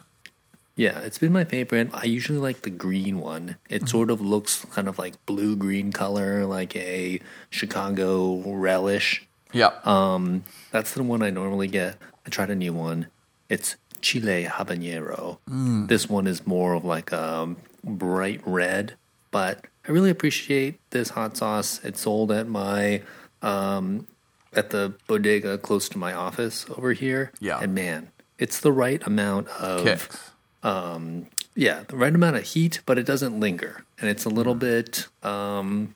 Yeah, 0.76 1.00
it's 1.00 1.18
been 1.18 1.34
my 1.34 1.44
favorite. 1.44 1.90
I 1.94 2.06
usually 2.06 2.40
like 2.40 2.62
the 2.62 2.70
green 2.70 3.20
one. 3.20 3.58
It 3.70 3.90
sort 3.90 4.10
of 4.10 4.22
looks 4.22 4.66
kind 4.72 4.88
of 4.88 4.98
like 4.98 5.24
blue 5.26 5.56
green 5.56 5.92
color, 5.92 6.46
like 6.46 6.76
a 6.76 7.20
Chicago 7.50 8.42
relish. 8.46 9.28
Yeah. 9.52 9.72
Um, 9.84 10.46
that's 10.72 10.94
the 10.94 11.04
one 11.04 11.22
I 11.22 11.32
normally 11.32 11.68
get. 11.68 11.98
I 12.26 12.30
tried 12.30 12.50
a 12.50 12.56
new 12.56 12.74
one. 12.74 13.08
It's 13.50 13.76
Chile 14.02 14.46
habanero. 14.50 15.38
This 15.88 16.10
one 16.10 16.28
is 16.28 16.46
more 16.48 16.74
of 16.74 16.84
like 16.86 17.12
a 17.12 17.56
bright 17.84 18.42
red, 18.46 18.96
but 19.32 19.66
I 19.88 19.92
really 19.92 20.10
appreciate 20.10 20.80
this 20.92 21.10
hot 21.10 21.38
sauce. 21.38 21.80
It's 21.84 22.02
sold 22.02 22.32
at 22.32 22.48
my 22.48 23.02
um, 23.42 24.08
at 24.54 24.70
the 24.72 24.94
bodega 25.08 25.58
close 25.58 25.88
to 25.90 25.98
my 25.98 26.14
office 26.14 26.66
over 26.70 26.94
here. 26.94 27.32
Yeah. 27.40 27.60
and 27.62 27.74
man, 27.74 28.12
it's 28.38 28.60
the 28.60 28.72
right 28.72 29.06
amount 29.06 29.48
of 29.50 29.84
Kicks. 29.84 30.32
um, 30.64 31.28
yeah, 31.56 31.84
the 31.88 31.96
right 31.98 32.14
amount 32.14 32.36
of 32.36 32.44
heat, 32.44 32.82
but 32.86 32.98
it 32.98 33.06
doesn't 33.06 33.40
linger, 33.40 33.84
and 34.00 34.10
it's 34.10 34.26
a 34.26 34.30
little 34.30 34.56
bit 34.56 35.08
um, 35.24 35.96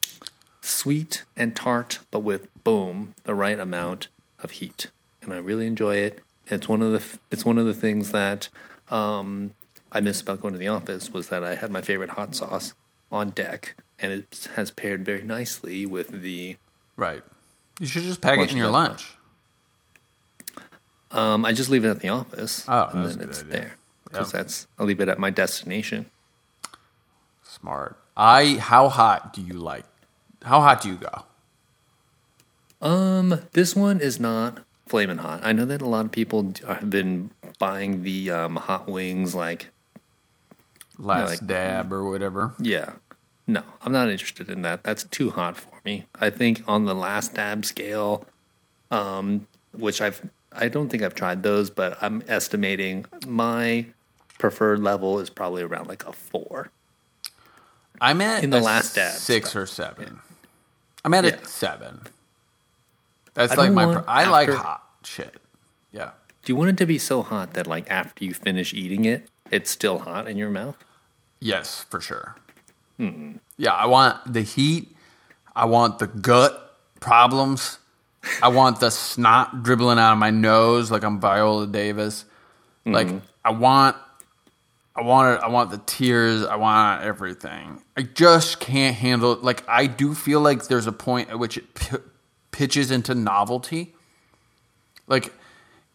sweet 0.62 1.24
and 1.38 1.56
tart, 1.56 2.00
but 2.12 2.20
with 2.20 2.48
boom, 2.63 3.13
the 3.24 3.36
right 3.36 3.60
amount 3.60 4.08
of 4.39 4.52
heat, 4.52 4.88
and 5.22 5.34
I 5.34 5.38
really 5.38 5.68
enjoy 5.68 5.98
it. 5.98 6.20
It's 6.47 6.67
one 6.67 6.82
of 6.82 6.91
the 6.91 7.03
it's 7.32 7.45
one 7.45 7.58
of 7.58 7.65
the 7.65 7.73
things 7.73 8.12
that 8.12 8.49
um, 8.89 9.53
I 9.91 10.01
miss 10.01 10.21
about 10.21 10.41
going 10.41 10.53
to 10.53 10.58
the 10.60 10.67
office 10.67 11.12
was 11.12 11.29
that 11.29 11.43
I 11.43 11.56
had 11.56 11.71
my 11.71 11.82
favorite 11.82 12.12
hot 12.12 12.36
sauce 12.36 12.73
on 13.12 13.29
deck, 13.29 13.75
and 13.99 14.12
it 14.12 14.49
has 14.56 14.71
paired 14.71 15.06
very 15.06 15.21
nicely 15.23 15.86
with 15.86 16.21
the. 16.21 16.58
Right. 16.95 17.23
You 17.79 17.88
should 17.88 18.03
just 18.03 18.21
pack 18.21 18.39
it 18.39 18.51
in 18.51 18.58
your 18.58 18.69
lunch. 18.69 19.15
Um, 21.12 21.45
I 21.45 21.53
just 21.53 21.69
leave 21.69 21.86
it 21.86 21.89
at 21.89 21.99
the 21.99 22.10
office, 22.10 22.65
Oh, 22.67 22.89
and 22.91 23.06
then 23.06 23.29
it's 23.29 23.39
idea. 23.41 23.51
there 23.51 23.75
because 24.06 24.34
Yeah. 24.34 24.39
that's 24.39 24.67
I'll 24.79 24.86
leave 24.86 24.99
it 24.99 25.08
at 25.10 25.19
my 25.19 25.29
destination. 25.29 26.08
Smart. 27.43 27.97
I. 28.17 28.56
How 28.60 28.89
hot 28.89 29.34
do 29.34 29.41
you 29.41 29.53
like? 29.53 29.86
How 30.43 30.60
hot 30.62 30.82
do 30.82 30.89
you 30.89 30.95
go? 30.97 31.23
Um, 32.86 33.41
this 33.53 33.75
one 33.75 34.01
is 34.01 34.19
not 34.19 34.60
flaming 34.93 35.17
hot. 35.17 35.39
I 35.43 35.53
know 35.53 35.65
that 35.65 35.82
a 35.82 35.88
lot 35.88 36.06
of 36.06 36.12
people 36.12 36.53
have 36.67 36.88
been 36.88 37.32
buying 37.58 38.03
the 38.03 38.29
um, 38.29 38.56
hot 38.58 38.88
wings. 38.88 39.34
Like, 39.34 39.69
Last 40.99 41.29
like- 41.41 41.47
dab 41.47 41.91
or 41.91 42.08
whatever. 42.08 42.53
yeah, 42.60 42.93
no, 43.47 43.63
I'm 43.82 43.91
not 43.91 44.10
interested 44.10 44.51
in 44.51 44.62
that. 44.62 44.84
That's 44.84 45.03
too 45.06 45.32
hot 45.32 45.58
for 45.58 45.71
me. 45.84 46.06
I 46.21 46.29
think 46.29 46.62
on 46.67 46.86
the 46.86 46.93
last 46.93 47.34
dab 47.34 47.65
scale, 47.65 48.27
um, 48.91 49.47
which 49.71 49.99
I've 49.99 50.29
I 50.51 50.67
don't 50.67 50.89
think 50.89 51.01
I've 51.01 51.15
tried 51.15 51.41
those, 51.41 51.71
but 51.71 51.97
I'm 51.99 52.21
estimating 52.27 53.08
my 53.25 53.88
preferred 54.38 54.79
level 54.79 55.17
is 55.17 55.32
probably 55.32 55.63
around 55.63 55.88
like 55.88 56.06
a 56.06 56.13
four. 56.13 56.69
I'm 57.99 58.21
at 58.21 58.43
In 58.43 58.51
the 58.51 58.62
last 58.62 58.93
dab 58.93 59.13
six 59.13 59.56
or 59.56 59.65
seven. 59.65 60.19
I'm 61.03 61.15
at 61.15 61.23
Yeah. 61.25 61.32
a 61.32 61.45
seven. 61.45 62.01
That's 63.34 63.53
I 63.53 63.56
like 63.56 63.71
my. 63.71 64.03
I 64.08 64.29
like 64.29 64.49
hot 64.49 64.83
shit. 65.06 65.36
Yeah. 65.92 66.12
Do 66.44 66.52
you 66.52 66.56
want 66.58 66.72
it 66.72 66.78
to 66.78 66.86
be 66.86 66.98
so 66.98 67.22
hot 67.22 67.54
that 67.54 67.68
like 67.68 67.89
after 67.89 68.24
you 68.26 68.34
finish 68.34 68.74
eating 68.74 69.06
it, 69.06 69.30
it's 69.52 69.70
still 69.72 70.00
hot 70.00 70.28
in 70.28 70.38
your 70.38 70.50
mouth? 70.50 70.76
Yes, 71.39 71.86
for 71.89 72.02
sure. 72.02 72.36
Hmm. 72.98 73.34
Yeah, 73.58 73.72
I 73.74 73.86
want 73.86 74.34
the 74.34 74.42
heat. 74.42 74.96
I 75.56 75.66
want 75.66 76.00
the 76.00 76.08
gut 76.08 76.78
problems. 77.00 77.80
I 78.42 78.48
want 78.48 78.80
the 78.80 78.89
snot 78.89 79.63
dribbling 79.63 80.00
out 80.00 80.13
of 80.13 80.18
my 80.18 80.30
nose 80.32 80.89
like 80.92 81.04
I'm 81.04 81.20
Viola 81.20 81.68
Davis. 81.68 82.26
Like 82.86 83.08
Mm-hmm. 83.08 83.18
I 83.46 83.52
want, 83.52 83.96
I 84.96 85.02
want 85.02 85.38
it. 85.38 85.44
I 85.44 85.50
want 85.50 85.70
the 85.72 85.80
tears. 85.86 86.44
I 86.46 86.56
want 86.56 87.04
everything. 87.04 87.82
I 87.98 88.04
just 88.04 88.60
can't 88.62 88.96
handle. 88.96 89.34
It. 89.34 89.44
Like 89.44 89.63
I 89.68 89.86
do 89.88 90.13
feel 90.16 90.39
like 90.42 90.68
there's 90.68 90.88
a 90.88 90.92
point 90.94 91.30
at 91.30 91.39
which 91.39 91.58
it 91.58 91.74
p- 91.74 91.98
pitches 92.52 92.89
into 92.92 93.13
novelty. 93.16 93.94
Like 95.08 95.34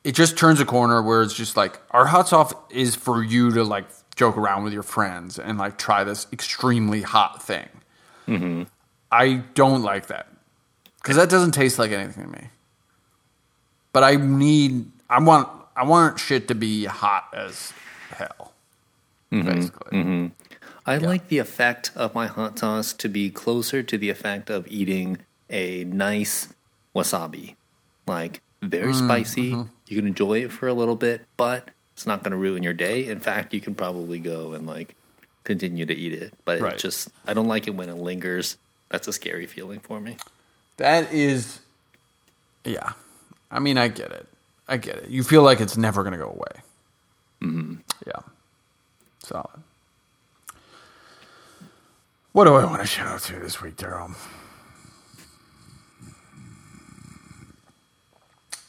it 0.05 0.13
just 0.13 0.37
turns 0.37 0.61
a 0.61 0.65
corner 0.65 1.03
where 1.03 1.23
it's 1.23 1.35
just 1.35 1.57
like 1.57 1.81
our 1.91 2.07
hot 2.07 2.29
sauce 2.29 2.53
is 2.71 2.95
for 2.95 3.23
you 3.23 3.51
to 3.53 3.65
like 3.65 3.87
joke 4.17 4.37
around 4.37 4.65
with 4.65 4.73
your 4.73 4.83
friends 4.83 5.39
and 5.39 5.59
like 5.59 5.79
try 5.79 6.05
this 6.05 6.27
extremely 6.33 7.03
hot 7.03 7.43
thing. 7.43 7.69
Mm-hmm. 8.27 8.65
I 9.11 9.43
don't 9.55 9.83
like 9.83 10.09
that 10.09 10.29
because 10.97 11.17
that 11.17 11.31
doesn't 11.31 11.53
taste 11.53 11.79
like 11.79 11.93
anything 11.93 12.25
to 12.25 12.31
me. 12.31 12.49
But 13.93 14.05
I 14.05 14.17
need, 14.17 14.91
I 15.09 15.21
want, 15.21 15.49
I 15.75 15.85
want 15.85 16.19
shit 16.19 16.49
to 16.49 16.55
be 16.55 16.85
hot 16.85 17.29
as 17.33 17.73
hell. 18.11 18.53
Mm-hmm. 19.33 19.49
Basically, 19.49 19.99
mm-hmm. 19.99 20.27
I 20.87 20.99
like 20.99 21.29
the 21.29 21.39
effect 21.39 21.91
of 21.95 22.15
my 22.15 22.27
hot 22.27 22.59
sauce 22.59 22.93
to 22.95 23.09
be 23.09 23.31
closer 23.31 23.83
to 23.83 23.99
the 23.99 24.11
effect 24.11 24.51
of 24.51 24.67
eating 24.69 25.19
a 25.51 25.85
nice 25.85 26.53
wasabi. 26.95 27.57
Like, 28.07 28.41
very 28.63 28.93
spicy. 28.95 29.49
You 29.87 29.97
can 29.97 30.07
enjoy 30.07 30.43
it 30.45 30.53
for 30.53 30.69
a 30.69 30.75
little 30.75 30.97
bit, 30.97 31.23
but 31.37 31.69
it's 31.95 32.07
not 32.07 32.23
going 32.23 32.33
to 32.33 32.37
ruin 32.37 32.63
your 32.63 32.73
day. 32.75 33.07
In 33.07 33.21
fact, 33.21 33.55
you 33.55 33.61
can 33.61 33.75
probably 33.75 34.19
go 34.19 34.53
and, 34.53 34.67
like, 34.67 34.95
continue 35.45 35.87
to 35.87 35.95
eat 35.95 36.13
it. 36.13 36.35
But 36.45 36.61
Right. 36.61 36.75
it 36.75 36.79
just, 36.79 37.09
I 37.27 37.35
don't 37.35 37.47
like 37.49 37.67
it 37.67 37.75
when 37.75 37.89
it 37.89 37.95
lingers. 37.95 38.57
That's 38.91 39.09
a 39.09 39.13
scary 39.13 39.47
feeling 39.47 39.81
for 39.81 40.01
me. 40.01 40.17
that 40.77 41.13
is, 41.13 41.59
yeah. 42.65 42.93
I 43.51 43.59
mean, 43.59 43.77
I 43.79 43.89
get 43.89 44.13
it. 44.13 44.29
I 44.69 44.77
get 44.77 44.97
it. 44.97 45.09
You 45.09 45.23
feel 45.25 45.43
like 45.43 45.61
it's 45.61 45.77
never 45.77 46.03
going 46.03 46.13
to 46.13 46.19
go 46.19 46.29
away. 46.31 46.63
Mm-hmm. 47.43 47.75
Yeah. 48.07 48.21
Solid. 49.21 49.63
What 52.33 52.45
do 52.45 52.55
I 52.55 52.65
want 52.65 52.81
to 52.81 52.87
shout 52.87 53.09
out 53.09 53.21
to 53.23 53.39
this 53.41 53.61
week, 53.61 53.77
Daryl? 53.77 54.15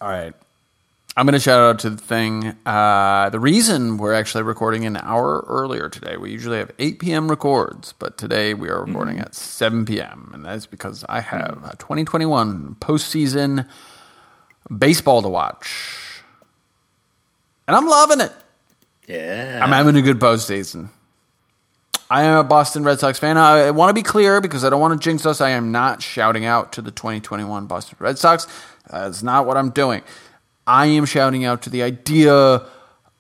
All 0.02 0.10
right. 0.10 0.34
I'm 1.18 1.26
going 1.26 1.34
to 1.34 1.40
shout 1.40 1.60
out 1.60 1.80
to 1.80 1.90
the 1.90 1.98
thing. 1.98 2.56
Uh, 2.66 3.30
the 3.30 3.40
reason 3.40 3.98
we're 3.98 4.14
actually 4.14 4.44
recording 4.44 4.86
an 4.86 4.96
hour 4.96 5.44
earlier 5.50 5.90
today, 5.90 6.16
we 6.16 6.32
usually 6.32 6.60
have 6.60 6.72
8 6.80 7.00
p.m. 7.00 7.30
records, 7.30 7.94
but 8.00 8.18
today 8.18 8.54
we 8.54 8.70
are 8.70 8.86
recording 8.86 9.20
at 9.20 9.36
7 9.36 9.86
p.m. 9.86 10.32
And 10.34 10.46
that's 10.46 10.66
because 10.66 11.04
I 11.10 11.20
have 11.20 11.62
a 11.66 11.76
2021 11.76 12.78
postseason 12.80 13.68
baseball 14.78 15.22
to 15.22 15.28
watch. 15.28 16.24
And 17.68 17.76
I'm 17.76 17.88
loving 17.88 18.22
it. 18.22 18.32
Yeah. 19.06 19.60
I'm 19.62 19.72
having 19.72 19.98
a 19.98 20.02
good 20.02 20.20
postseason. 20.20 20.90
I 22.10 22.24
am 22.24 22.38
a 22.38 22.44
Boston 22.44 22.84
Red 22.84 23.00
Sox 23.00 23.20
fan. 23.20 23.38
I 23.38 23.70
want 23.72 23.90
to 23.90 23.94
be 23.94 24.02
clear 24.02 24.42
because 24.42 24.64
I 24.64 24.70
don't 24.70 24.82
want 24.82 25.00
to 25.00 25.04
jinx 25.04 25.26
us. 25.26 25.42
I 25.42 25.50
am 25.50 25.72
not 25.72 26.02
shouting 26.02 26.46
out 26.46 26.72
to 26.74 26.82
the 26.82 26.90
2021 26.90 27.68
Boston 27.68 27.98
Red 28.00 28.18
Sox. 28.18 28.48
That's 28.90 29.24
not 29.24 29.46
what 29.46 29.58
I'm 29.58 29.70
doing. 29.70 30.02
I 30.66 30.88
am 30.88 31.06
shouting 31.06 31.46
out 31.46 31.62
to 31.64 31.70
the 31.70 31.84
idea 31.84 32.34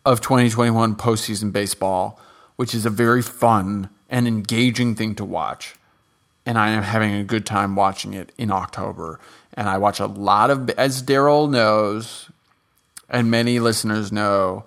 of 0.05 0.21
2021 0.21 0.95
postseason 0.95 1.51
baseball, 1.51 2.19
which 2.55 2.73
is 2.73 2.86
a 2.86 2.89
very 2.89 3.21
fun 3.21 3.89
and 4.10 4.27
engaging 4.27 4.95
thing 4.95 5.15
to 5.15 5.25
watch. 5.25 5.75
And 6.45 6.58
I 6.58 6.69
am 6.69 6.84
having 6.84 7.13
a 7.13 7.23
good 7.23 7.45
time 7.45 7.75
watching 7.75 8.13
it 8.13 8.32
in 8.38 8.51
October. 8.51 9.19
And 9.53 9.69
I 9.69 9.77
watch 9.77 9.99
a 9.99 10.05
lot 10.05 10.49
of, 10.49 10.69
as 10.71 11.03
Daryl 11.03 11.49
knows, 11.49 12.29
and 13.10 13.29
many 13.29 13.60
listeners 13.60 14.12
know, 14.12 14.65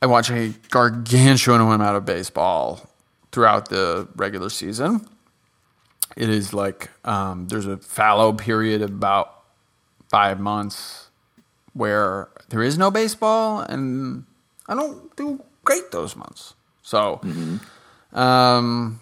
I 0.00 0.06
watch 0.06 0.30
a 0.30 0.54
gargantuan 0.70 1.60
amount 1.60 1.96
of 1.96 2.04
baseball 2.04 2.88
throughout 3.32 3.68
the 3.68 4.08
regular 4.16 4.50
season. 4.50 5.06
It 6.16 6.30
is 6.30 6.54
like 6.54 6.90
um, 7.04 7.48
there's 7.48 7.66
a 7.66 7.76
fallow 7.76 8.32
period 8.32 8.82
about 8.82 9.35
five 10.10 10.38
months 10.40 11.08
where 11.74 12.28
there 12.48 12.62
is 12.62 12.78
no 12.78 12.90
baseball, 12.90 13.60
and 13.60 14.24
I 14.68 14.74
don't 14.74 15.14
do 15.16 15.42
great 15.64 15.90
those 15.90 16.16
months. 16.16 16.54
So, 16.82 17.20
um, 18.12 19.00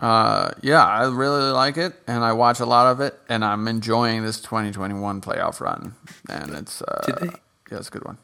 uh, 0.00 0.50
yeah, 0.62 0.84
I 0.84 1.06
really 1.08 1.50
like 1.50 1.76
it, 1.76 1.94
and 2.06 2.22
I 2.22 2.32
watch 2.32 2.60
a 2.60 2.66
lot 2.66 2.86
of 2.92 3.00
it, 3.00 3.18
and 3.28 3.44
I'm 3.44 3.66
enjoying 3.66 4.22
this 4.22 4.40
2021 4.40 5.20
playoff 5.20 5.60
run, 5.60 5.94
and 6.28 6.54
it's 6.54 6.82
uh, 6.82 7.02
they- 7.20 7.26
yeah, 7.70 7.78
it's 7.78 7.88
a 7.88 7.90
good 7.90 8.04
one. 8.04 8.18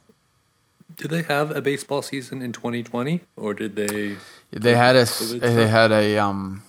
Did 0.96 1.10
they 1.10 1.22
have 1.22 1.50
a 1.50 1.60
baseball 1.60 2.02
season 2.02 2.40
in 2.40 2.52
2020, 2.52 3.20
or 3.36 3.52
did 3.54 3.74
they? 3.74 4.16
They 4.52 4.74
had 4.76 4.94
a 4.94 5.04
they 5.40 5.66
had 5.66 5.90
a 5.90 6.18
um 6.18 6.62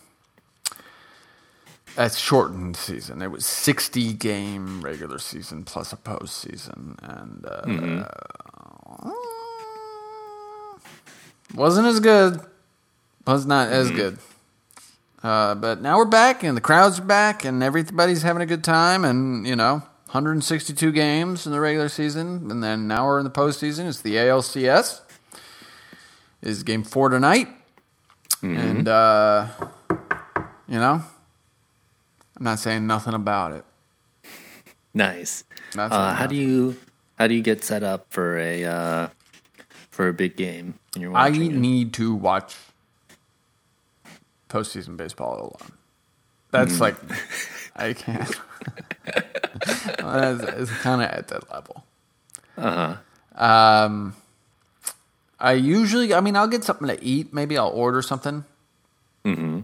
a 1.97 2.09
shortened 2.09 2.75
season. 2.77 3.21
It 3.21 3.31
was 3.31 3.45
sixty 3.45 4.13
game 4.13 4.81
regular 4.81 5.17
season 5.19 5.63
plus 5.63 5.93
a 5.93 5.97
postseason, 5.97 6.97
and 7.01 7.45
uh, 7.45 7.61
Mm-hmm. 7.65 9.11
wasn't 11.55 11.87
as 11.87 11.99
good. 11.99 12.39
was 13.25 13.45
not 13.45 13.69
as 13.69 13.91
good. 13.91 14.17
Uh, 15.23 15.55
but 15.55 15.81
now 15.81 15.97
we're 15.97 16.05
back, 16.05 16.43
and 16.43 16.55
the 16.55 16.61
crowds 16.61 16.99
are 16.99 17.03
back, 17.03 17.43
and 17.45 17.63
everybody's 17.63 18.21
having 18.21 18.41
a 18.43 18.45
good 18.45 18.63
time, 18.63 19.03
and 19.03 19.47
you 19.47 19.55
know, 19.55 19.81
162 20.11 20.91
games 20.91 21.45
in 21.47 21.51
the 21.51 21.59
regular 21.59 21.89
season, 21.89 22.51
and 22.51 22.63
then 22.63 22.87
now 22.87 23.05
we're 23.07 23.17
in 23.19 23.23
the 23.23 23.31
postseason. 23.31 23.87
It's 23.87 24.01
the 24.01 24.15
ALCS. 24.15 25.01
Is 26.41 26.61
game 26.61 26.83
four 26.83 27.09
tonight, 27.09 27.47
and 28.43 28.87
uh, 28.87 29.47
you 30.67 30.77
know, 30.77 31.01
I'm 32.37 32.43
not 32.43 32.59
saying 32.59 32.85
nothing 32.87 33.13
about 33.13 33.53
it. 33.53 33.65
Nice. 34.93 35.43
Uh, 35.77 36.13
how 36.13 36.27
do 36.27 36.35
you 36.35 36.77
how 37.17 37.27
do 37.27 37.33
you 37.33 37.41
get 37.41 37.63
set 37.63 37.83
up 37.83 38.07
for 38.09 38.37
a 38.37 38.63
uh, 38.63 39.09
for 39.89 40.07
a 40.07 40.13
big 40.13 40.35
game 40.35 40.75
when 40.93 41.01
you're 41.01 41.15
I 41.15 41.29
it? 41.29 41.37
need 41.37 41.93
to 41.93 42.13
watch 42.15 42.55
postseason 44.49 44.95
baseball 44.97 45.37
alone. 45.39 45.71
That's 46.51 46.79
like 46.79 46.95
I 47.75 47.93
can't. 47.93 48.33
Well, 50.01 50.41
it's 50.41 50.71
kind 50.81 51.01
of 51.01 51.09
at 51.09 51.27
that 51.29 51.51
level. 51.51 51.83
Uh 52.57 52.97
huh. 53.37 53.43
Um, 53.43 54.15
I 55.39 55.53
usually, 55.53 56.13
I 56.13 56.21
mean, 56.21 56.35
I'll 56.35 56.47
get 56.47 56.63
something 56.63 56.87
to 56.87 57.01
eat. 57.03 57.33
Maybe 57.33 57.57
I'll 57.57 57.69
order 57.69 58.01
something. 58.01 58.43
Mm-hmm. 59.23 59.61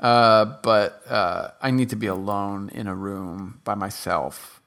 Uh, 0.00 0.44
but 0.62 1.02
uh, 1.10 1.50
I 1.62 1.70
need 1.70 1.90
to 1.90 1.96
be 1.96 2.06
alone 2.06 2.70
in 2.74 2.86
a 2.86 2.94
room 2.94 3.60
by 3.64 3.74
myself 3.74 4.60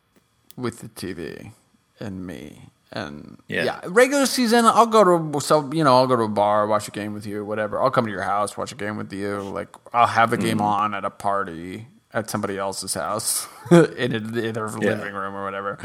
with 0.58 0.80
the 0.80 0.89
TV 0.89 1.52
and 2.00 2.26
me. 2.26 2.70
And 2.92 3.38
Yeah. 3.48 3.63
yeah. 3.65 3.82
regular 3.88 4.26
season, 4.26 4.65
I'll 4.65 4.88
go 4.88 5.04
to 5.04 5.39
so 5.42 5.72
you 5.72 5.84
know 5.84 5.96
I'll 5.98 6.08
go 6.08 6.15
to 6.15 6.24
a 6.24 6.28
bar, 6.28 6.65
watch 6.68 6.88
a 6.88 6.92
game 6.92 7.13
with 7.13 7.26
you, 7.28 7.46
whatever. 7.46 7.80
I'll 7.82 7.92
come 7.92 8.06
to 8.06 8.12
your 8.12 8.24
house, 8.24 8.58
watch 8.58 8.72
a 8.72 8.76
game 8.76 8.98
with 8.98 9.13
you. 9.13 9.42
Like 9.42 9.70
I'll 9.94 10.08
have 10.08 10.32
the 10.32 10.38
game 10.38 10.58
Mm-hmm. 10.58 10.65
on 10.65 10.94
at 10.96 11.06
a 11.06 11.12
party 11.12 11.88
at 12.13 12.30
somebody 12.30 12.58
else's 12.58 12.96
house 12.96 13.48
in, 13.72 14.13
a, 14.13 14.18
in 14.18 14.54
their 14.54 14.68
Yeah. 14.82 14.96
living 14.96 15.13
room 15.13 15.36
or 15.36 15.44
whatever. 15.46 15.78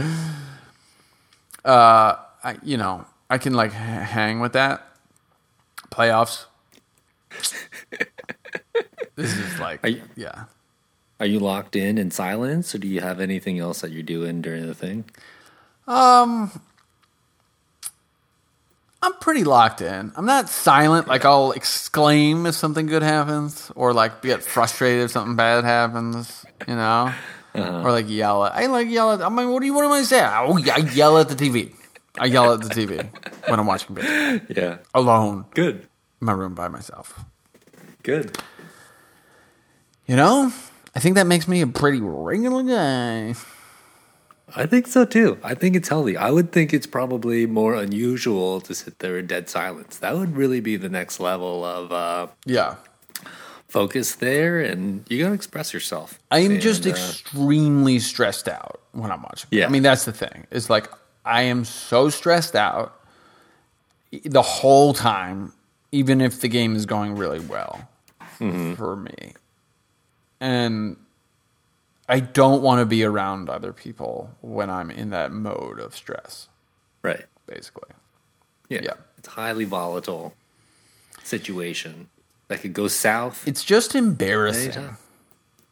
Uh, 1.64 2.16
I 2.42 2.56
you 2.62 2.78
know 2.78 3.04
I 3.28 3.36
can 3.38 3.52
like 3.54 3.72
h- 3.72 3.76
hang 4.08 4.40
with 4.40 4.54
that. 4.54 4.86
Playoffs. 5.90 6.46
this 9.16 9.36
is 9.36 9.58
like 9.60 9.84
you- 9.84 10.02
yeah. 10.16 10.44
Are 11.20 11.26
you 11.26 11.38
locked 11.38 11.76
in 11.76 11.96
in 11.96 12.10
silence, 12.10 12.74
or 12.74 12.78
do 12.78 12.88
you 12.88 13.00
have 13.00 13.20
anything 13.20 13.58
else 13.60 13.80
that 13.82 13.92
you're 13.92 14.02
doing 14.02 14.42
during 14.42 14.66
the 14.66 14.74
thing? 14.74 15.04
Um, 15.86 16.50
I'm 19.02 19.12
pretty 19.20 19.44
locked 19.44 19.80
in. 19.82 20.12
I'm 20.16 20.24
not 20.26 20.48
silent. 20.48 21.06
Like 21.08 21.24
I'll 21.24 21.52
exclaim 21.52 22.46
if 22.46 22.54
something 22.54 22.86
good 22.86 23.02
happens, 23.02 23.70
or 23.76 23.92
like 23.92 24.22
get 24.22 24.42
frustrated 24.42 25.04
if 25.04 25.10
something 25.12 25.36
bad 25.36 25.64
happens. 25.64 26.44
You 26.66 26.74
know, 26.76 27.12
or 27.54 27.92
like 27.92 28.08
yell 28.08 28.44
at. 28.44 28.54
I 28.54 28.66
like 28.66 28.88
yell 28.88 29.12
at. 29.12 29.22
I 29.22 29.28
mean, 29.28 29.50
what 29.50 29.60
do 29.60 29.66
you? 29.66 29.74
What 29.74 29.84
am 29.84 29.92
I 29.92 30.02
saying? 30.02 30.24
Oh, 30.24 30.58
I 30.72 30.78
yell 30.94 31.18
at 31.18 31.28
the 31.28 31.36
TV. 31.36 31.74
I 32.18 32.26
yell 32.26 32.52
at 32.52 32.60
the 32.62 32.68
TV 32.68 33.08
when 33.48 33.60
I'm 33.60 33.66
watching 33.66 33.94
baseball 33.94 34.40
Yeah. 34.56 34.78
alone 34.94 35.44
Good. 35.52 35.86
in 36.20 36.26
my 36.26 36.32
room 36.32 36.54
by 36.54 36.68
myself. 36.68 37.24
Good. 38.02 38.38
You 40.06 40.16
know, 40.16 40.52
I 40.94 41.00
think 41.00 41.14
that 41.16 41.26
makes 41.26 41.48
me 41.48 41.60
a 41.60 41.66
pretty 41.66 42.00
regular 42.00 42.62
guy. 42.62 43.34
I 44.54 44.66
think 44.66 44.86
so 44.86 45.04
too. 45.04 45.38
I 45.42 45.54
think 45.54 45.74
it's 45.74 45.88
healthy. 45.88 46.16
I 46.16 46.30
would 46.30 46.52
think 46.52 46.72
it's 46.74 46.86
probably 46.86 47.46
more 47.46 47.74
unusual 47.74 48.60
to 48.62 48.74
sit 48.74 48.98
there 48.98 49.18
in 49.18 49.26
dead 49.26 49.48
silence. 49.48 49.96
That 49.98 50.14
would 50.16 50.36
really 50.36 50.60
be 50.60 50.76
the 50.76 50.90
next 50.90 51.18
level 51.20 51.64
of 51.64 51.90
uh, 51.90 52.26
Yeah. 52.44 52.76
focus 53.68 54.14
there, 54.16 54.60
and 54.60 55.04
you 55.08 55.20
gotta 55.22 55.34
express 55.34 55.72
yourself. 55.72 56.20
I'm 56.30 56.52
And, 56.52 56.60
just 56.60 56.86
uh, 56.86 56.90
extremely 56.90 57.98
stressed 57.98 58.46
out 58.46 58.80
when 58.92 59.10
I'm 59.10 59.22
watching. 59.22 59.48
Yeah. 59.50 59.66
I 59.66 59.70
mean 59.70 59.82
that's 59.82 60.04
the 60.04 60.12
thing. 60.12 60.46
It's 60.50 60.68
like 60.70 60.88
I 61.24 61.42
am 61.42 61.64
so 61.64 62.10
stressed 62.10 62.54
out 62.54 63.00
the 64.24 64.42
whole 64.42 64.92
time, 64.94 65.52
even 65.90 66.20
if 66.20 66.40
the 66.40 66.48
game 66.48 66.76
is 66.76 66.84
going 66.86 67.16
really 67.16 67.40
well 67.40 67.88
Mm-hmm. 68.40 68.74
for 68.74 68.94
me. 68.96 69.32
And 70.44 70.98
I 72.06 72.20
don't 72.20 72.60
want 72.60 72.80
to 72.80 72.84
be 72.84 73.02
around 73.02 73.48
other 73.48 73.72
people 73.72 74.30
when 74.42 74.68
I'm 74.68 74.90
in 74.90 75.08
that 75.08 75.32
mode 75.32 75.80
of 75.80 75.96
stress, 75.96 76.48
right. 77.02 77.24
basically. 77.46 77.88
Yeah. 78.68 78.80
Yeah. 78.82 78.92
It's 79.16 79.28
highly 79.28 79.64
volatile 79.64 80.34
situation 81.22 82.10
that 82.48 82.60
could 82.60 82.74
go 82.74 82.88
south. 82.88 83.48
It's 83.48 83.64
just 83.64 83.94
embarrassing. 83.94 84.98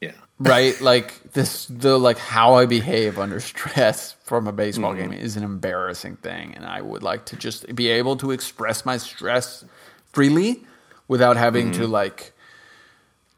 Yeah. 0.00 0.12
right 0.38 0.80
like 0.80 1.32
this 1.34 1.66
the 1.66 1.96
like 1.96 2.18
how 2.18 2.54
i 2.54 2.66
behave 2.66 3.16
under 3.18 3.38
stress 3.38 4.16
from 4.24 4.48
a 4.48 4.52
baseball 4.52 4.92
mm-hmm. 4.92 5.10
game 5.10 5.12
is 5.12 5.36
an 5.36 5.44
embarrassing 5.44 6.16
thing 6.16 6.54
and 6.56 6.64
i 6.64 6.80
would 6.80 7.04
like 7.04 7.26
to 7.26 7.36
just 7.36 7.72
be 7.76 7.86
able 7.86 8.16
to 8.16 8.32
express 8.32 8.84
my 8.84 8.96
stress 8.96 9.64
freely 10.12 10.64
without 11.06 11.36
having 11.36 11.70
mm-hmm. 11.70 11.82
to 11.82 11.86
like 11.86 12.32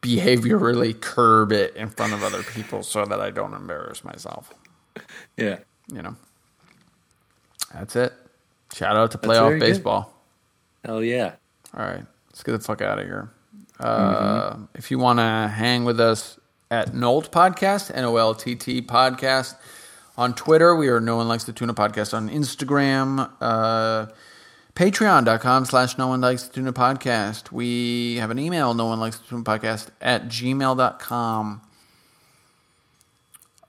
behaviorally 0.05 0.99
curb 1.01 1.51
it 1.53 1.75
in 1.77 1.89
front 1.89 2.13
of 2.13 2.23
other 2.23 2.43
people 2.43 2.83
so 2.83 3.05
that 3.05 3.21
i 3.21 3.31
don't 3.31 3.55
embarrass 3.55 4.05
myself 4.05 4.53
Yeah. 5.37 5.59
you 5.93 6.03
know 6.03 6.17
that's 7.73 7.97
it 7.97 8.13
shout 8.75 8.97
out 8.97 9.11
to 9.13 9.19
playoff 9.19 9.51
good. 9.51 9.61
baseball 9.61 10.13
Hell 10.85 11.03
yeah. 11.03 11.33
all 11.77 11.85
right, 11.87 12.05
let's 12.29 12.43
get 12.43 12.53
the 12.53 12.59
fuck 12.59 12.83
out 12.83 12.99
of 12.99 13.07
here. 13.07 13.31
Uh, 13.81 14.57
If 14.75 14.91
you 14.91 14.99
want 14.99 15.19
to 15.19 15.51
hang 15.55 15.85
with 15.85 15.99
us 15.99 16.39
at 16.71 16.93
Nolt 16.95 17.33
Podcast, 17.33 17.91
N 17.95 18.05
O 18.05 18.17
L 18.19 18.35
T 18.35 18.55
T 18.55 18.83
Podcast, 18.83 19.57
on 20.19 20.35
Twitter, 20.35 20.77
we 20.77 20.89
are 20.89 21.01
No 21.01 21.17
One 21.17 21.27
Likes 21.27 21.45
the 21.45 21.55
Tuna 21.55 21.73
Podcast 21.73 22.13
on 22.13 22.29
Instagram, 22.29 23.31
uh, 23.41 24.07
Patreon.com 24.75 25.65
slash 25.67 25.97
No 25.99 26.09
One 26.09 26.21
Likes 26.21 26.45
the 26.49 26.55
Tuna 26.55 26.73
Podcast. 26.73 27.53
We 27.53 28.17
have 28.17 28.31
an 28.31 28.39
email, 28.41 28.75
No 28.75 28.87
One 28.87 28.99
Likes 28.99 29.19
the 29.19 29.29
Tuna 29.29 29.45
Podcast 29.45 29.89
at 30.01 30.25
gmail.com. 30.27 31.61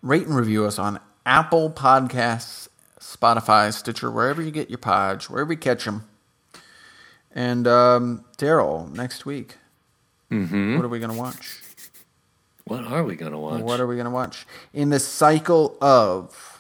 Rate 0.02 0.26
and 0.26 0.36
review 0.36 0.66
us 0.66 0.80
on 0.80 1.00
Apple 1.26 1.70
Podcasts, 1.70 2.70
Spotify, 3.00 3.72
Stitcher, 3.72 4.10
wherever 4.10 4.42
you 4.42 4.50
get 4.52 4.70
your 4.70 4.80
pods, 4.80 5.30
wherever 5.30 5.54
you 5.54 5.60
catch 5.60 5.86
them. 5.86 6.08
And 7.34 7.68
um, 7.68 8.26
Daryl, 8.38 8.92
next 8.94 9.26
week, 9.26 9.58
Mm-hmm. 10.32 10.76
what 10.76 10.84
are 10.84 10.88
we 10.90 10.98
going 10.98 11.12
to 11.12 11.18
watch? 11.18 11.60
What 12.64 12.84
are 12.84 13.04
we 13.04 13.16
gonna 13.16 13.40
watch? 13.40 13.62
What 13.62 13.80
are 13.80 13.86
we 13.86 13.94
going 13.96 14.06
to 14.06 14.12
watch? 14.12 14.48
In 14.74 14.90
the 14.90 15.00
cycle 15.00 15.78
of 15.80 16.55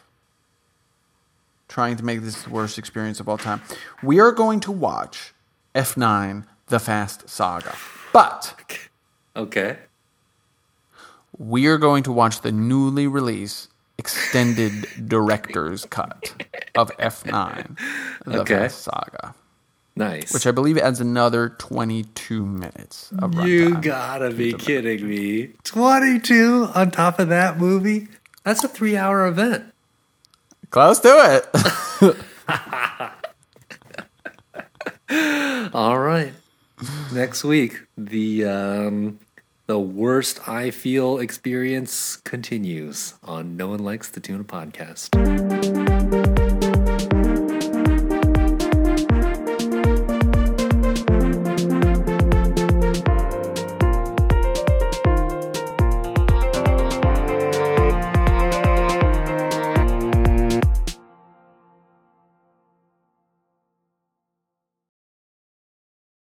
trying 1.75 1.97
to 1.97 2.05
make 2.05 2.21
this 2.21 2.41
the 2.43 2.49
worst 2.49 2.77
experience 2.79 3.19
of 3.19 3.27
all 3.27 3.37
time, 3.37 3.61
we 4.01 4.17
are 4.17 4.31
going 4.31 4.61
to 4.61 4.71
watch 4.71 5.33
F9 5.75 6.45
The 6.67 6.79
Fast 6.79 7.27
Saga. 7.27 7.75
But 8.13 8.55
okay. 9.35 9.79
we 11.37 11.67
are 11.67 11.77
going 11.77 12.03
to 12.03 12.13
watch 12.13 12.39
the 12.39 12.53
newly 12.53 13.07
released 13.07 13.67
extended 13.97 14.87
director's 15.09 15.83
cut 15.83 16.45
of 16.75 16.95
F9 16.97 17.77
The 18.23 18.39
Okay. 18.39 18.55
Fast 18.55 18.83
Saga, 18.83 19.35
Nice. 19.97 20.33
which 20.33 20.47
I 20.47 20.51
believe 20.51 20.77
adds 20.77 21.01
another 21.01 21.49
22 21.57 22.45
minutes 22.45 23.11
of 23.19 23.31
runtime. 23.31 23.47
you 23.49 23.75
gotta 23.81 24.31
be 24.31 24.53
kidding 24.53 25.05
me. 25.09 25.51
22 25.65 26.69
on 26.73 26.89
top 26.91 27.19
of 27.19 27.27
that 27.27 27.57
movie? 27.57 28.07
That's 28.45 28.63
a 28.63 28.69
three 28.69 28.95
hour 28.95 29.27
event. 29.27 29.73
Close 30.69 30.99
to 30.99 31.43
it. 31.99 32.15
All 35.73 35.99
right. 35.99 36.33
Next 37.13 37.43
week, 37.43 37.83
the 37.97 38.45
um, 38.45 39.19
the 39.67 39.79
worst 39.79 40.47
I 40.47 40.71
feel 40.71 41.17
experience 41.19 42.17
continues 42.17 43.15
on 43.23 43.55
No 43.57 43.69
One 43.69 43.79
Likes 43.79 44.09
the 44.09 44.19
Tuna 44.19 44.43
podcast. 44.43 45.44